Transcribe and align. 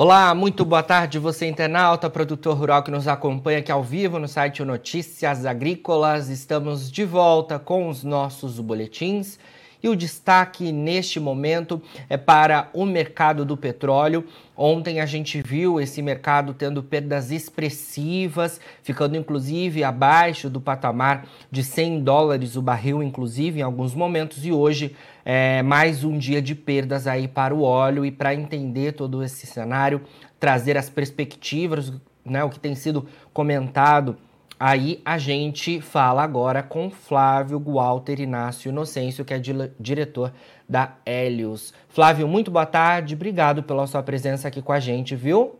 Olá, 0.00 0.32
muito 0.32 0.64
boa 0.64 0.80
tarde, 0.80 1.18
você 1.18 1.48
internauta, 1.48 2.08
produtor 2.08 2.56
rural 2.56 2.84
que 2.84 2.90
nos 2.92 3.08
acompanha 3.08 3.58
aqui 3.58 3.72
ao 3.72 3.82
vivo 3.82 4.16
no 4.20 4.28
site 4.28 4.62
Notícias 4.62 5.44
Agrícolas. 5.44 6.28
Estamos 6.28 6.88
de 6.88 7.04
volta 7.04 7.58
com 7.58 7.88
os 7.88 8.04
nossos 8.04 8.60
boletins 8.60 9.40
e 9.82 9.88
o 9.88 9.96
destaque 9.96 10.72
neste 10.72 11.20
momento 11.20 11.80
é 12.08 12.16
para 12.16 12.68
o 12.72 12.84
mercado 12.84 13.44
do 13.44 13.56
petróleo. 13.56 14.24
Ontem 14.56 15.00
a 15.00 15.06
gente 15.06 15.40
viu 15.40 15.80
esse 15.80 16.02
mercado 16.02 16.52
tendo 16.52 16.82
perdas 16.82 17.30
expressivas, 17.30 18.60
ficando 18.82 19.16
inclusive 19.16 19.84
abaixo 19.84 20.50
do 20.50 20.60
patamar 20.60 21.26
de 21.50 21.62
100 21.62 22.02
dólares 22.02 22.56
o 22.56 22.62
barril, 22.62 23.02
inclusive 23.02 23.60
em 23.60 23.62
alguns 23.62 23.94
momentos, 23.94 24.44
e 24.44 24.50
hoje 24.50 24.96
é 25.24 25.62
mais 25.62 26.02
um 26.02 26.18
dia 26.18 26.42
de 26.42 26.54
perdas 26.54 27.06
aí 27.06 27.28
para 27.28 27.54
o 27.54 27.62
óleo. 27.62 28.04
E 28.04 28.10
para 28.10 28.34
entender 28.34 28.92
todo 28.92 29.22
esse 29.22 29.46
cenário, 29.46 30.00
trazer 30.40 30.76
as 30.76 30.90
perspectivas, 30.90 31.92
né, 32.24 32.42
o 32.42 32.50
que 32.50 32.58
tem 32.58 32.74
sido 32.74 33.06
comentado 33.32 34.16
Aí 34.60 35.00
a 35.04 35.18
gente 35.18 35.80
fala 35.80 36.20
agora 36.20 36.64
com 36.64 36.90
Flávio 36.90 37.60
Walter 37.60 38.20
Inácio 38.20 38.70
Inocêncio, 38.70 39.24
que 39.24 39.32
é 39.32 39.40
diretor 39.78 40.32
da 40.68 40.96
Helios. 41.06 41.72
Flávio, 41.88 42.26
muito 42.26 42.50
boa 42.50 42.66
tarde, 42.66 43.14
obrigado 43.14 43.62
pela 43.62 43.86
sua 43.86 44.02
presença 44.02 44.48
aqui 44.48 44.60
com 44.60 44.72
a 44.72 44.80
gente, 44.80 45.14
viu? 45.14 45.54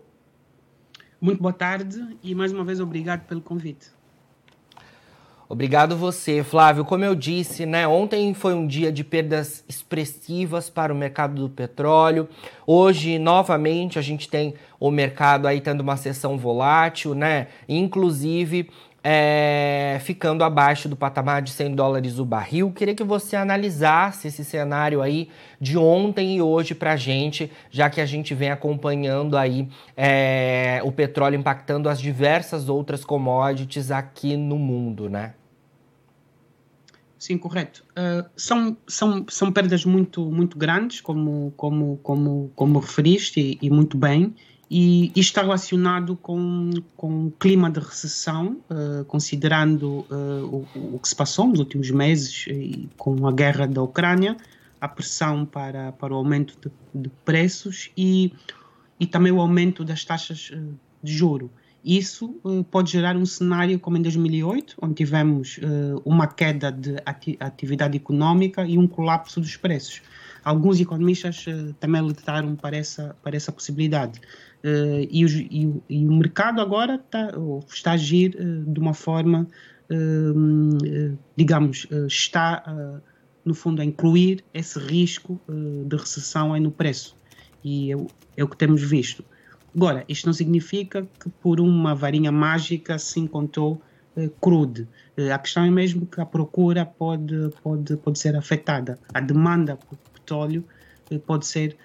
Muito 1.21 1.41
boa 1.41 1.53
tarde 1.53 2.19
e 2.25 2.35
mais 2.35 2.53
uma 2.53 2.65
vez 2.65 2.81
obrigado 2.81 3.25
pelo 3.27 3.41
convite. 3.41 3.99
Obrigado 5.51 5.97
você, 5.97 6.45
Flávio. 6.45 6.85
Como 6.85 7.03
eu 7.03 7.15
disse, 7.15 7.65
né, 7.65 7.89
ontem 7.89 8.35
foi 8.35 8.53
um 8.53 8.67
dia 8.67 8.93
de 8.93 9.03
perdas 9.03 9.65
expressivas 9.67 10.69
para 10.69 10.93
o 10.93 10.97
mercado 10.97 11.41
do 11.41 11.49
petróleo. 11.49 12.29
Hoje, 12.67 13.19
novamente, 13.19 13.99
a 13.99 14.03
gente 14.03 14.29
tem 14.29 14.53
o 14.79 14.91
mercado 14.91 15.49
aí 15.49 15.59
tendo 15.59 15.81
uma 15.81 15.97
sessão 15.97 16.37
volátil, 16.37 17.15
né? 17.15 17.47
Inclusive, 17.67 18.69
é, 19.11 19.99
ficando 20.03 20.45
abaixo 20.45 20.87
do 20.87 20.95
patamar 20.95 21.41
de 21.41 21.51
100 21.53 21.75
dólares 21.75 22.19
o 22.19 22.27
barril. 22.27 22.71
Queria 22.71 22.95
que 22.95 23.03
você 23.03 23.37
analisasse 23.37 24.29
esse 24.29 24.45
cenário 24.45 25.01
aí 25.01 25.31
de 25.59 25.79
ontem 25.79 26.37
e 26.37 26.43
hoje 26.43 26.75
para 26.75 26.93
a 26.93 26.97
gente, 26.97 27.51
já 27.71 27.89
que 27.89 28.03
a 28.03 28.05
gente 28.05 28.35
vem 28.35 28.51
acompanhando 28.51 29.39
aí 29.39 29.67
é, 29.97 30.83
o 30.85 30.93
petróleo 30.93 31.37
impactando 31.37 31.89
as 31.89 31.99
diversas 31.99 32.69
outras 32.69 33.03
commodities 33.03 33.91
aqui 33.91 34.37
no 34.37 34.59
mundo, 34.59 35.09
né? 35.09 35.33
Sim, 37.19 37.39
correto. 37.39 37.83
Uh, 37.93 38.29
são, 38.37 38.77
são, 38.87 39.25
são 39.27 39.51
perdas 39.51 39.87
muito, 39.87 40.31
muito 40.31 40.59
grandes, 40.59 41.01
como, 41.01 41.51
como, 41.57 41.99
como, 42.03 42.53
como 42.55 42.79
referiste, 42.79 43.41
e, 43.41 43.59
e 43.63 43.71
muito 43.71 43.97
bem, 43.97 44.35
e 44.71 45.11
está 45.17 45.41
relacionado 45.41 46.15
com, 46.17 46.71
com 46.95 47.27
o 47.27 47.31
clima 47.31 47.71
de 47.71 47.81
recessão, 47.81 48.59
uh, 48.71 49.05
considerando 49.07 50.07
uh, 50.11 50.67
o, 50.75 50.95
o, 50.95 50.99
que 50.99 51.09
se 51.09 51.17
passou 51.17 51.47
nos 51.47 51.59
últimos 51.59 51.91
meses 51.91 52.47
e 52.49 52.89
com 52.99 53.27
a 53.27 53.33
guerra 53.33 53.67
da 53.67 53.83
Ucrânia, 53.83 54.37
a 54.79 54.87
pressão 54.87 55.47
para, 55.47 55.93
para 55.93 56.13
o 56.13 56.17
aumento 56.17 56.55
de, 56.61 57.03
de 57.03 57.09
preços 57.25 57.91
e, 57.97 58.33
e 59.01 59.07
também 59.07 59.33
o 59.33 59.41
aumento 59.41 59.83
das 59.85 60.05
taxas 60.05 60.51
uh, 60.51 60.75
de 61.03 61.15
juro. 61.15 61.51
Isso 61.83 62.35
pode 62.71 62.91
gerar 62.91 63.17
um 63.17 63.25
cenário 63.25 63.79
como 63.79 63.97
em 63.97 64.03
2008, 64.03 64.75
onde 64.83 64.95
tivemos 64.95 65.61
uma 66.05 66.27
queda 66.27 66.73
de 66.73 66.97
ati 67.07 67.37
atividade 67.41 67.97
econômica 67.97 68.67
e 68.67 68.77
um 68.77 68.87
colapso 68.87 69.41
dos 69.41 69.57
preços. 69.57 70.03
Alguns 70.45 70.81
economistas 70.81 71.47
também 71.79 72.01
alertaram 72.01 72.57
para 72.57 72.77
essa, 72.77 73.17
para 73.23 73.37
essa 73.37 73.53
possibilidade. 73.53 74.21
Uh, 74.65 75.07
e, 75.09 75.25
o, 75.25 75.29
e, 75.29 75.83
e, 75.89 76.07
o, 76.07 76.13
mercado 76.13 76.61
agora 76.61 76.97
está, 76.97 77.31
está 77.73 77.91
a 77.93 77.95
agir 77.95 78.35
uh, 78.35 78.73
de 78.73 78.81
uma 78.81 78.93
forma, 78.93 79.47
uh, 79.91 81.19
digamos, 81.37 81.87
está, 82.09 83.01
no 83.45 83.55
fundo, 83.55 83.81
a 83.81 83.85
incluir 83.85 84.45
esse 84.53 84.79
risco 84.79 85.41
de 85.87 85.97
recessão 85.97 86.53
aí 86.53 86.61
no 86.61 86.73
preço. 86.73 87.17
E 87.65 87.93
é, 87.93 87.97
é, 88.37 88.45
o 88.45 88.49
que 88.49 88.57
temos 88.57 88.83
visto. 88.83 89.25
Agora, 89.75 90.05
isto 90.09 90.27
não 90.27 90.33
significa 90.33 91.07
que 91.21 91.29
por 91.29 91.61
uma 91.61 91.95
varinha 91.95 92.33
mágica 92.33 92.99
se 92.99 93.21
encontrou 93.21 93.81
crude. 94.41 94.89
a 95.33 95.39
questão 95.39 95.63
é 95.63 95.71
mesmo 95.71 96.05
que 96.05 96.21
a 96.21 96.27
procura 96.27 96.85
pode, 96.85 97.51
pode, 97.63 97.97
pode 97.99 98.19
ser 98.19 98.35
afetada. 98.35 98.99
A 99.15 99.21
demanda 99.21 99.77
por 99.77 99.97
petróleo 100.13 100.65
pode 101.25 101.47
ser 101.47 101.77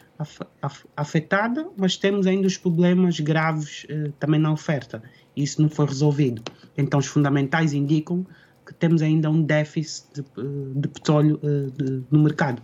afetada, 0.96 1.68
mas 1.78 1.98
temos 1.98 2.28
ainda 2.28 2.48
os 2.48 2.58
problemas 2.58 3.20
graves 3.20 3.86
eh, 3.90 4.12
também 4.20 4.40
na 4.40 4.52
oferta. 4.52 5.02
Isso 5.36 5.62
não 5.62 5.70
foi 5.70 5.86
resolvido. 5.86 6.42
Então, 6.78 7.00
os 7.00 7.08
fundamentais 7.08 7.74
indicam 7.74 8.26
que 8.66 8.74
temos 8.74 9.02
ainda 9.02 9.30
um 9.30 9.42
déficit 9.42 10.06
de, 10.14 10.22
eh, 10.22 10.44
de 10.76 10.88
petróleo 10.88 11.40
eh, 11.44 11.72
de, 11.76 12.04
no 12.10 12.20
mercado. 12.20 12.62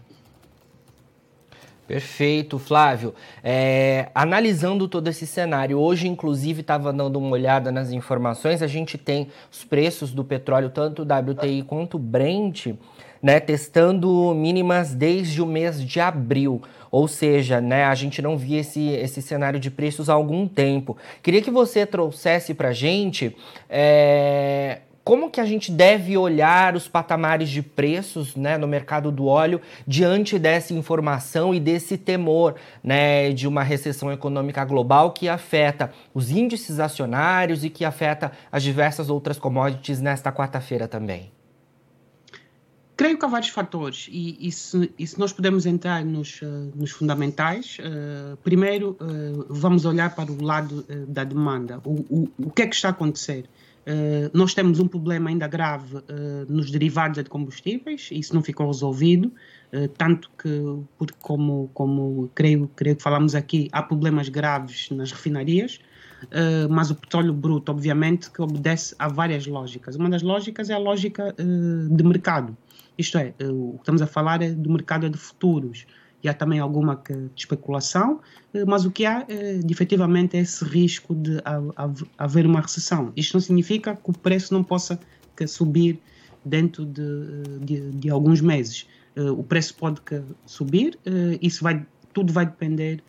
Perfeito, 1.89 2.59
Flávio. 2.59 3.15
É, 3.43 4.09
analisando 4.13 4.87
todo 4.87 5.07
esse 5.07 5.25
cenário, 5.25 5.79
hoje, 5.79 6.07
inclusive, 6.07 6.61
estava 6.61 6.93
dando 6.93 7.17
uma 7.17 7.31
olhada 7.31 7.71
nas 7.71 7.91
informações, 7.91 8.61
a 8.61 8.67
gente 8.67 8.95
tem 8.95 9.29
os 9.51 9.63
preços 9.63 10.11
do 10.11 10.23
petróleo, 10.23 10.69
tanto 10.69 11.01
WTI 11.01 11.63
quanto 11.63 11.97
Brent, 11.97 12.75
né, 13.22 13.40
testando 13.40 14.34
mínimas 14.34 14.94
desde 14.94 15.41
o 15.41 15.46
mês 15.46 15.84
de 15.84 16.00
abril. 16.00 16.62
Ou 16.91 17.07
seja, 17.07 17.62
né, 17.62 17.84
a 17.85 17.96
gente 17.96 18.22
não 18.22 18.38
via 18.38 18.62
esse, 18.62 18.90
esse 18.90 19.22
cenário 19.22 19.59
de 19.59 19.69
preços 19.69 20.09
há 20.09 20.13
algum 20.13 20.47
tempo. 20.47 20.97
Queria 21.22 21.41
que 21.41 21.52
você 21.52 21.85
trouxesse 21.85 22.53
para 22.53 22.69
a 22.69 22.74
gente 22.74 23.35
é, 23.69 24.80
como 25.09 25.31
que 25.31 25.41
a 25.41 25.46
gente 25.46 25.72
deve 25.72 26.16
olhar 26.18 26.75
os 26.75 26.88
patamares 26.88 27.50
de 27.50 27.63
preços 27.63 28.35
né, 28.35 28.59
no 28.59 28.68
mercado 28.68 29.12
do 29.12 29.25
óleo 29.25 29.59
diante 29.88 30.38
dessa 30.38 30.72
informação 30.72 31.51
e 31.51 31.59
desse 31.59 31.97
temor 31.97 32.56
né, 32.84 33.31
de 33.31 33.47
uma 33.47 33.63
recessão 33.63 34.12
econômica 34.12 34.63
global 34.66 35.12
que 35.12 35.28
afeta 35.28 35.91
os 36.13 36.30
índices 36.30 36.80
acionários 36.80 37.63
e 37.63 37.72
que 37.72 37.84
afeta 37.84 38.31
as 38.51 38.62
diversas 38.62 39.09
outras 39.09 39.40
commodities 39.40 40.00
nesta 40.00 40.31
quarta-feira 40.31 40.88
também? 40.88 41.31
Creio 42.99 43.17
que 43.17 43.23
há 43.23 43.29
vários 43.29 43.49
fatores 43.49 44.09
e, 44.11 44.35
e, 44.45 44.51
se, 44.51 44.91
e 44.99 45.07
se, 45.07 45.17
nós 45.17 45.31
podemos 45.31 45.65
entrar 45.65 46.03
nos, 46.03 46.41
uh, 46.41 46.69
nos 46.75 46.91
fundamentais, 46.91 47.77
uh, 47.79 48.35
primeiro 48.43 48.97
uh, 48.99 49.45
vamos 49.47 49.85
olhar 49.85 50.13
para 50.13 50.29
o 50.29 50.43
lado 50.43 50.85
da 51.07 51.23
demanda. 51.23 51.79
O, 51.85 51.93
o, 52.09 52.29
o, 52.38 52.51
que 52.51 52.63
é 52.63 52.67
que 52.67 52.75
está 52.75 52.89
a 52.89 52.91
acontecer? 52.91 53.45
nós 54.33 54.53
temos 54.53 54.79
um 54.79 54.88
problema 54.88 55.31
ainda 55.31 55.47
grave 55.47 55.97
nos 56.47 56.69
derivados 56.69 57.23
de 57.23 57.27
combustíveis, 57.27 58.09
isso 58.11 58.35
não 58.35 58.43
ficou 58.43 58.67
resolvido, 58.67 59.33
tanto 59.97 60.29
que, 60.38 60.49
porque 60.95 61.15
como, 61.19 61.71
como 61.73 62.29
creio, 62.35 62.69
creio 62.75 62.95
que 62.95 63.01
falamos 63.01 63.33
aqui, 63.33 63.67
há 63.71 63.81
problemas 63.81 64.29
graves 64.29 64.91
nas 64.91 65.11
refinarias, 65.11 65.79
mas 66.69 66.91
o 66.91 66.96
petróleo 66.96 67.34
bruto, 67.34 67.72
obviamente, 67.72 68.30
que 68.30 68.41
obedece 68.41 68.96
a 69.00 69.07
várias 69.07 69.46
lógicas. 69.47 69.96
Uma 69.96 70.09
das 70.09 70.22
lógicas 70.22 70.69
é 70.69 70.74
a 70.74 70.80
lógica 70.80 71.35
de 71.38 72.03
mercado. 72.03 72.57
Isto 72.97 73.18
é, 73.18 73.34
eh, 73.40 73.47
o 73.47 73.75
que 73.75 73.80
estamos 73.80 74.02
a 74.02 74.07
falar 74.07 74.41
é 74.41 74.52
do 74.52 74.69
mercado 74.69 75.09
de 75.09 75.18
futuros. 75.18 75.85
E 76.22 76.28
há 76.28 76.34
também 76.34 76.59
alguma 76.59 76.97
que, 76.97 77.13
de 77.13 77.31
especulação, 77.38 78.19
mas 78.68 78.84
o 78.84 78.91
que 78.91 79.06
há, 79.06 79.25
efetivamente, 79.69 80.35
é 80.35 80.41
esse 80.41 80.66
risco 80.66 81.16
de 81.16 81.38
haver 82.18 82.46
uma 82.46 82.59
recessão. 82.59 83.13
Isto 83.16 83.36
não 83.36 83.40
significa 83.40 83.96
que 83.96 84.09
o 84.09 84.12
preço 84.12 84.53
não 84.53 84.62
possa 84.62 85.00
subir 85.48 85.98
dentro 86.44 86.86
de, 86.86 87.01
de, 87.62 87.92
de 87.92 88.10
alguns 88.10 88.42
meses. 88.42 88.86
O 89.15 89.44
preço 89.44 89.74
pode 89.75 90.01
subir, 90.45 91.00
isso 91.42 91.63
vai, 91.63 91.86
tudo 92.13 92.33
vai 92.33 92.45
depender 92.45 93.01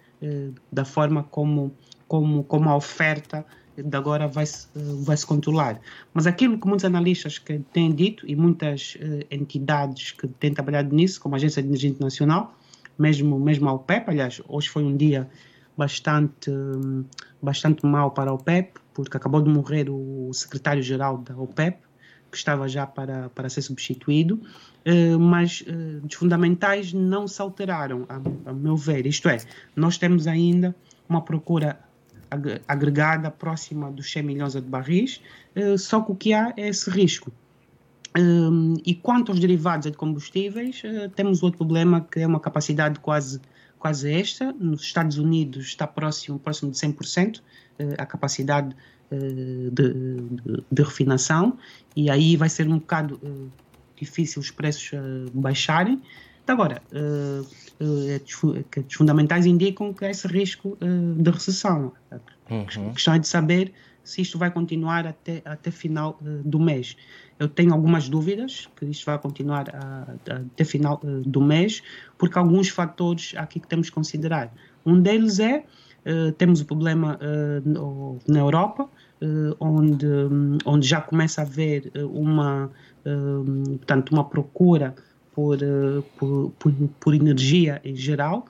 da 0.70 0.84
forma 0.84 1.24
como, 1.24 1.74
como, 2.10 2.42
como 2.42 2.68
a 2.68 2.74
oferta 2.74 3.46
de 3.76 3.96
agora 3.96 4.26
vai 4.26 4.44
se, 4.44 4.66
vai 5.04 5.16
se 5.16 5.24
controlar. 5.24 5.80
Mas 6.12 6.26
aquilo 6.26 6.58
que 6.58 6.66
muitos 6.66 6.84
analistas 6.84 7.38
que 7.38 7.60
têm 7.72 7.94
dito 7.94 8.26
e 8.26 8.34
muitas 8.34 8.96
uh, 8.96 9.24
entidades 9.30 10.10
que 10.10 10.26
têm 10.26 10.52
trabalhado 10.52 10.92
nisso, 10.92 11.20
como 11.20 11.36
a 11.36 11.38
Agência 11.38 11.62
de 11.62 11.68
Energia 11.68 11.88
Internacional, 11.88 12.52
mesmo, 12.98 13.38
mesmo 13.38 13.68
a 13.68 13.74
OPEP, 13.74 14.10
aliás, 14.10 14.42
hoje 14.48 14.68
foi 14.68 14.82
um 14.82 14.96
dia 14.96 15.30
bastante, 15.78 16.50
bastante 17.40 17.86
mal 17.86 18.10
para 18.10 18.32
a 18.32 18.34
OPEP, 18.34 18.80
porque 18.92 19.16
acabou 19.16 19.40
de 19.40 19.48
morrer 19.48 19.88
o 19.88 20.32
secretário-geral 20.32 21.18
da 21.18 21.36
OPEP, 21.36 21.78
que 22.28 22.36
estava 22.36 22.66
já 22.66 22.88
para, 22.88 23.28
para 23.28 23.48
ser 23.48 23.62
substituído, 23.62 24.34
uh, 24.34 25.18
mas 25.20 25.60
uh, 25.60 26.04
os 26.04 26.14
fundamentais 26.14 26.92
não 26.92 27.28
se 27.28 27.40
alteraram, 27.40 28.04
a, 28.08 28.50
a 28.50 28.52
meu 28.52 28.76
ver. 28.76 29.06
Isto 29.06 29.28
é, 29.28 29.36
nós 29.76 29.96
temos 29.96 30.26
ainda 30.26 30.74
uma 31.08 31.22
procura 31.22 31.78
agregada 32.66 33.30
próxima 33.30 33.90
dos 33.90 34.10
100 34.10 34.22
milhões 34.22 34.52
de 34.52 34.60
barris, 34.60 35.20
eh, 35.54 35.76
só 35.76 36.00
que 36.00 36.12
o 36.12 36.14
que 36.14 36.32
há 36.32 36.52
é 36.56 36.68
esse 36.68 36.88
risco. 36.90 37.32
Um, 38.18 38.74
e 38.84 38.94
quanto 38.94 39.30
aos 39.30 39.40
derivados 39.40 39.88
de 39.90 39.96
combustíveis, 39.96 40.82
uh, 40.84 41.08
temos 41.10 41.44
outro 41.44 41.58
problema 41.58 42.00
que 42.10 42.18
é 42.18 42.26
uma 42.26 42.40
capacidade 42.40 42.98
quase, 42.98 43.40
quase 43.78 44.12
esta. 44.12 44.52
Nos 44.52 44.82
Estados 44.82 45.16
Unidos 45.16 45.66
está 45.66 45.86
próximo, 45.86 46.38
próximo 46.38 46.72
de 46.72 46.76
100% 46.76 47.40
a 47.96 48.04
capacidade 48.04 48.76
de, 49.10 49.70
de, 49.70 50.62
de, 50.70 50.82
refinação 50.82 51.56
e 51.96 52.10
aí 52.10 52.36
vai 52.36 52.48
ser 52.50 52.68
um 52.68 52.78
bocado 52.78 53.18
difícil 53.96 54.40
os 54.42 54.50
preços 54.50 54.90
baixarem. 55.32 56.02
Agora, 56.46 56.82
os 57.80 58.94
fundamentais 58.94 59.46
indicam 59.46 59.92
que 59.92 60.04
há 60.04 60.10
esse 60.10 60.26
risco 60.26 60.76
de 61.16 61.30
recessão. 61.30 61.92
Uhum. 62.50 62.90
A 62.90 62.92
questão 62.92 63.14
é 63.14 63.18
de 63.18 63.28
saber 63.28 63.72
se 64.10 64.22
isto 64.22 64.38
vai 64.38 64.50
continuar 64.50 65.06
até, 65.06 65.42
até 65.44 65.70
final 65.70 66.18
uh, 66.20 66.42
do 66.48 66.58
mês. 66.58 66.96
Eu 67.38 67.48
tenho 67.48 67.72
algumas 67.72 68.08
dúvidas 68.08 68.68
que 68.76 68.84
isto 68.86 69.06
vai 69.06 69.18
continuar 69.18 69.66
até 70.26 70.64
final 70.64 71.00
uh, 71.04 71.20
do 71.20 71.40
mês, 71.40 71.82
porque 72.18 72.38
há 72.38 72.42
alguns 72.42 72.68
fatores 72.68 73.34
aqui 73.36 73.60
que 73.60 73.68
temos 73.68 73.88
que 73.88 73.94
considerar. 73.94 74.52
Um 74.84 75.00
deles 75.00 75.38
é, 75.38 75.64
uh, 76.06 76.32
temos 76.32 76.60
o 76.60 76.64
problema 76.64 77.18
na 78.26 78.40
Europa, 78.40 78.88
onde, 79.60 80.06
um, 80.06 80.56
onde 80.64 80.88
já 80.88 80.98
começa 80.98 81.42
a 81.42 81.44
haver 81.44 81.92
uma, 82.10 82.70
portanto, 83.04 84.10
uma 84.10 84.24
procura 84.24 84.94
por, 85.34 85.58
por, 86.18 86.50
por, 86.58 86.72
por 87.00 87.14
energia 87.14 87.80
em 87.84 87.94
geral, 87.94 88.46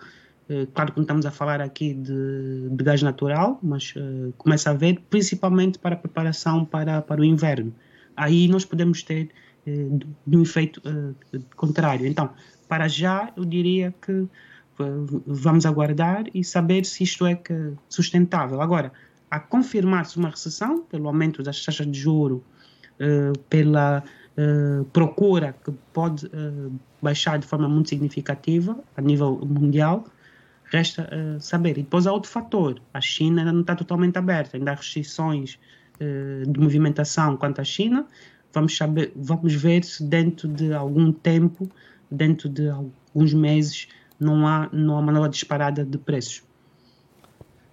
eh, 0.50 0.66
claro 0.74 0.90
que 0.90 0.98
não 0.98 1.04
estamos 1.04 1.24
a 1.26 1.30
falar 1.30 1.60
aqui 1.60 1.94
de, 1.94 2.68
de 2.70 2.84
gás 2.84 3.00
natural, 3.02 3.60
mas 3.62 3.94
uh, 3.94 4.32
começa 4.36 4.68
a 4.68 4.72
haver 4.72 5.00
principalmente 5.08 5.78
para 5.78 5.94
a 5.94 5.98
preparação 5.98 6.64
para, 6.64 7.00
para 7.00 7.20
o 7.20 7.24
inverno. 7.24 7.72
Aí 8.16 8.48
nós 8.48 8.64
podemos 8.64 9.04
ter 9.04 9.30
uh, 9.64 10.00
um 10.26 10.42
efeito 10.42 10.82
contrário. 11.54 12.04
Então, 12.04 12.30
para 12.68 12.88
já, 12.88 13.32
eu 13.36 13.44
diria 13.44 13.94
que 14.04 14.26
vamos 15.26 15.66
aguardar 15.66 16.24
e 16.34 16.42
saber 16.42 16.84
se 16.84 17.04
isto 17.04 17.26
é 17.26 17.38
sustentável. 17.88 18.60
Agora, 18.60 18.90
a 19.30 19.38
confirmar-se 19.38 20.16
uma 20.16 20.30
recessão, 20.30 20.82
pelo 20.82 21.06
aumento 21.06 21.42
das 21.42 21.62
taxas 21.62 21.86
de 21.86 21.98
juro, 21.98 22.42
pela 23.50 24.02
procura 24.92 25.54
que 25.64 25.72
pode 25.92 26.30
baixar 27.02 27.38
de 27.38 27.46
forma 27.46 27.68
muito 27.68 27.88
significativa 27.88 28.78
a 28.96 29.00
nível 29.00 29.40
mundial, 29.44 30.04
Resta 30.70 31.10
uh, 31.12 31.40
saber. 31.40 31.78
E 31.78 31.82
depois 31.82 32.06
há 32.06 32.12
outro 32.12 32.30
fator. 32.30 32.80
A 32.94 33.00
China 33.00 33.42
ainda 33.42 33.52
não 33.52 33.62
está 33.62 33.74
totalmente 33.74 34.16
aberta, 34.16 34.56
ainda 34.56 34.70
há 34.70 34.74
restrições 34.74 35.58
uh, 36.00 36.50
de 36.50 36.60
movimentação 36.60 37.36
quanto 37.36 37.60
à 37.60 37.64
China. 37.64 38.06
Vamos, 38.52 38.76
saber, 38.76 39.12
vamos 39.16 39.52
ver 39.54 39.84
se 39.84 40.02
dentro 40.02 40.48
de 40.48 40.72
algum 40.72 41.12
tempo, 41.12 41.68
dentro 42.10 42.48
de 42.48 42.68
alguns 42.68 43.34
meses, 43.34 43.88
não 44.18 44.46
há, 44.46 44.68
não 44.72 44.96
há 44.96 45.00
uma 45.00 45.12
nova 45.12 45.28
disparada 45.28 45.84
de 45.84 45.98
preços. 45.98 46.42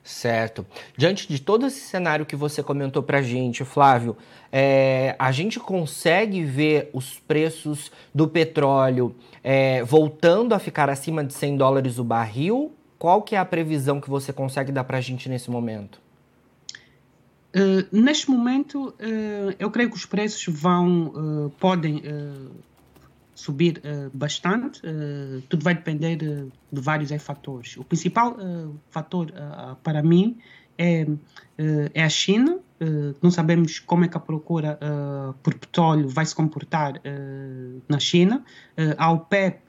Certo. 0.08 0.66
Diante 0.96 1.28
de 1.28 1.38
todo 1.38 1.68
esse 1.68 1.82
cenário 1.82 2.26
que 2.26 2.36
você 2.36 2.64
comentou 2.64 3.04
para 3.04 3.18
a 3.18 3.22
gente, 3.22 3.66
Flávio, 3.66 4.16
é, 4.50 5.16
a 5.20 5.32
gente 5.34 5.60
consegue 5.60 6.44
ver 6.44 6.90
os 6.94 7.20
preços 7.20 7.92
do 8.16 8.26
petróleo 8.26 9.14
é, 9.44 9.84
voltando 9.84 10.54
a 10.54 10.60
ficar 10.60 10.90
acima 10.90 11.24
de 11.24 11.34
100 11.34 11.58
dólares 11.58 12.00
o 12.00 12.06
barril 12.06 12.74
qual 12.98 13.22
que 13.22 13.36
é 13.36 13.40
a 13.40 13.46
previsão 13.46 14.02
que 14.02 14.10
você 14.10 14.34
consegue 14.34 14.72
dar 14.72 14.84
para 14.84 14.98
a 14.98 15.02
gente 15.02 15.30
nesse 15.30 15.52
momento? 15.52 16.00
Uh, 17.56 17.86
neste 17.92 18.30
momento, 18.30 18.90
uh, 18.90 19.56
eu 19.58 19.70
creio 19.72 19.90
que 19.90 19.96
os 19.96 20.06
preços 20.06 20.46
vão, 20.48 21.08
uh, 21.08 21.50
podem 21.60 22.02
subir 23.38 23.82
bastante. 24.14 24.82
tudo 25.48 25.64
vai 25.64 25.76
depender 25.76 26.16
de 26.16 26.50
vários 26.72 27.12
fatores. 27.22 27.78
O 27.78 27.84
principal 27.84 28.36
fator 28.90 29.32
para 29.84 30.02
mim 30.02 30.38
é, 30.78 31.06
é 31.94 32.04
a 32.04 32.10
China, 32.10 32.60
Uh, 32.80 33.16
não 33.24 33.32
sabemos 33.32 33.80
como 33.80 34.06
é 34.06 34.08
que 34.08 34.16
a 34.16 34.20
procura 34.20 34.78
uh, 34.78 35.34
por 35.42 35.56
petróleo 35.56 36.08
vai 36.08 36.24
se 36.24 36.36
comportar 36.36 36.98
uh, 36.98 37.82
na 37.90 38.00
China. 38.00 38.44
a 38.98 39.12
OPEP 39.12 39.62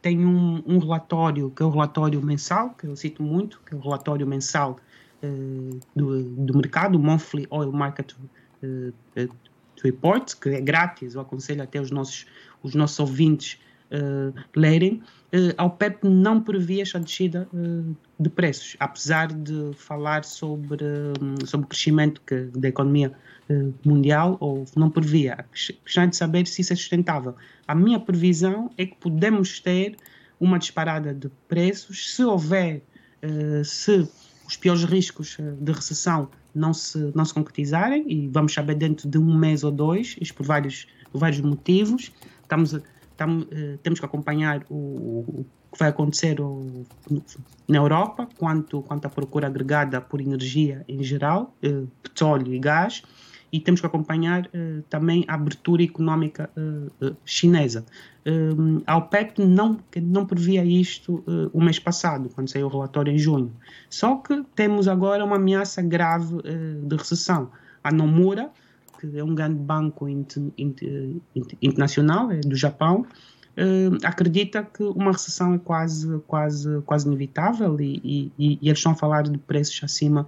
tem 0.00 0.24
um, 0.24 0.62
um, 0.64 0.78
relatório, 0.78 1.50
que 1.50 1.62
é 1.62 1.66
o 1.66 1.70
relatório 1.70 2.22
mensal, 2.22 2.70
que 2.70 2.86
eu 2.86 2.94
cito 2.94 3.22
muito, 3.22 3.60
que 3.66 3.74
é 3.74 3.76
o 3.76 3.80
relatório 3.80 4.26
mensal 4.26 4.78
do, 5.96 6.22
do, 6.22 6.56
mercado, 6.56 6.94
o 6.96 7.00
Monthly 7.00 7.48
Oil 7.50 7.72
Market 7.72 8.14
Report, 9.82 10.34
que 10.40 10.50
é 10.50 10.60
grátis, 10.60 11.16
eu 11.16 11.20
aconselho 11.20 11.62
até 11.62 11.80
os 11.80 11.90
nossos, 11.90 12.26
os 12.62 12.74
nossos 12.74 12.98
ouvintes 12.98 13.58
lerem 14.54 15.02
uh, 15.32 15.54
a 15.56 15.64
OPEP 15.64 16.06
não 16.06 16.40
previa 16.40 16.82
esta 16.82 17.00
descida 17.00 17.48
uh, 17.52 17.96
de 18.18 18.28
preços, 18.28 18.76
apesar 18.78 19.28
de 19.28 19.70
falar 19.74 20.24
sobre, 20.24 20.84
um, 21.20 21.46
sobre 21.46 21.66
o 21.66 21.68
crescimento 21.68 22.20
que, 22.26 22.36
da 22.56 22.68
economia 22.68 23.12
uh, 23.50 23.74
mundial, 23.84 24.36
ou 24.40 24.64
não 24.76 24.90
previa. 24.90 25.34
A 25.34 25.42
questão 25.42 26.04
é 26.04 26.06
de 26.06 26.16
saber 26.16 26.46
se 26.46 26.60
isso 26.60 26.72
é 26.72 26.76
sustentável. 26.76 27.34
A 27.66 27.74
minha 27.74 27.98
previsão 27.98 28.70
é 28.76 28.86
que 28.86 28.96
podemos 28.96 29.60
ter 29.60 29.96
uma 30.40 30.58
disparada 30.58 31.12
de 31.12 31.28
preços 31.48 32.14
se 32.14 32.22
houver, 32.22 32.80
se 33.64 34.08
os 34.46 34.56
piores 34.56 34.84
riscos 34.84 35.36
de 35.60 35.72
recessão 35.72 36.30
não 36.54 36.72
se, 36.72 37.10
não 37.12 37.24
se 37.24 37.34
concretizarem, 37.34 38.04
e 38.06 38.28
vamos 38.28 38.54
saber 38.54 38.76
dentro 38.76 39.08
de 39.08 39.18
um 39.18 39.36
mês 39.36 39.64
ou 39.64 39.72
dois, 39.72 40.16
isto 40.20 40.34
por 40.34 40.46
vários, 40.46 40.86
por 41.10 41.18
vários 41.18 41.40
motivos. 41.40 42.12
Estamos 42.48 42.80
tam, 43.16 43.46
eh, 43.50 43.78
temos 43.82 44.00
que 44.00 44.06
acompanhar 44.06 44.64
o, 44.70 44.74
o, 44.74 45.46
que 45.70 45.78
vai 45.78 45.90
acontecer 45.90 46.40
o, 46.40 46.86
na 47.68 47.76
Europa 47.76 48.26
quanto, 48.38 48.80
quanto 48.82 49.04
à 49.04 49.10
procura 49.10 49.48
agregada 49.48 50.00
por 50.00 50.20
energia 50.20 50.84
em 50.88 51.02
geral, 51.02 51.54
eh, 51.62 51.84
petróleo 52.02 52.54
e 52.54 52.58
gás, 52.58 53.02
e 53.52 53.60
temos 53.60 53.80
que 53.80 53.86
acompanhar 53.86 54.48
eh, 54.52 54.82
também 54.88 55.24
a 55.26 55.34
abertura 55.34 55.82
económica 55.82 56.50
eh, 56.56 57.12
chinesa. 57.24 57.84
Eh, 58.24 58.50
a 58.86 58.96
OPEP 58.96 59.42
não, 59.42 59.78
não 60.02 60.26
previa 60.26 60.64
isto 60.64 61.24
o 61.52 61.60
mês 61.60 61.78
passado, 61.78 62.30
quando 62.34 62.48
saiu 62.48 62.66
o 62.66 62.70
relatório 62.70 63.12
em 63.12 63.18
junho. 63.18 63.52
Só 63.88 64.16
que 64.16 64.42
temos 64.54 64.86
agora 64.86 65.24
uma 65.24 65.36
ameaça 65.36 65.82
grave 65.82 66.36
de 66.82 66.96
recessão. 66.96 67.50
A 67.82 67.92
Nomura, 67.92 68.50
que 68.98 69.18
é 69.18 69.24
um 69.24 69.34
grande 69.34 69.56
banco 69.56 70.06
internacional, 71.62 72.30
é 72.30 72.40
do 72.40 72.56
Japão, 72.56 73.06
uh, 73.56 73.98
acredita 74.04 74.62
que 74.62 74.82
uma 74.82 75.12
recessão 75.12 75.54
é 75.54 75.58
quase, 75.58 76.18
quase, 76.26 76.80
quase 76.82 77.06
inevitável 77.06 77.80
e, 77.80 78.32
e, 78.38 78.58
e 78.60 78.68
eles 78.68 78.78
estão 78.78 78.92
a 78.92 78.96
falar 78.96 79.22
de 79.22 79.38
preços 79.38 79.80
acima, 79.82 80.26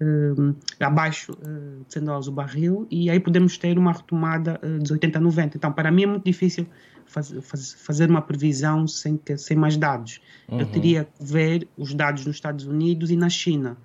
uh, 0.00 0.54
abaixo 0.80 1.32
uh, 1.32 1.84
de 1.86 1.92
100 1.92 2.04
dólares 2.04 2.28
o 2.28 2.32
barril 2.32 2.86
e 2.90 3.10
aí 3.10 3.20
podemos 3.20 3.56
ter 3.56 3.78
uma 3.78 3.92
retomada 3.92 4.60
uh, 4.62 4.78
dos 4.78 4.90
80 4.90 5.18
a 5.18 5.20
90. 5.20 5.56
Então, 5.56 5.72
para 5.72 5.90
mim 5.90 6.04
é 6.04 6.06
muito 6.06 6.24
difícil 6.24 6.66
faz, 7.06 7.34
faz, 7.42 7.74
fazer 7.74 8.10
uma 8.10 8.22
previsão 8.22 8.86
sem, 8.86 9.16
que, 9.16 9.36
sem 9.36 9.56
mais 9.56 9.76
dados. 9.76 10.20
Uhum. 10.48 10.60
Eu 10.60 10.66
teria 10.66 11.04
que 11.04 11.24
ver 11.24 11.68
os 11.76 11.94
dados 11.94 12.26
nos 12.26 12.36
Estados 12.36 12.66
Unidos 12.66 13.10
e 13.10 13.16
na 13.16 13.28
China, 13.28 13.76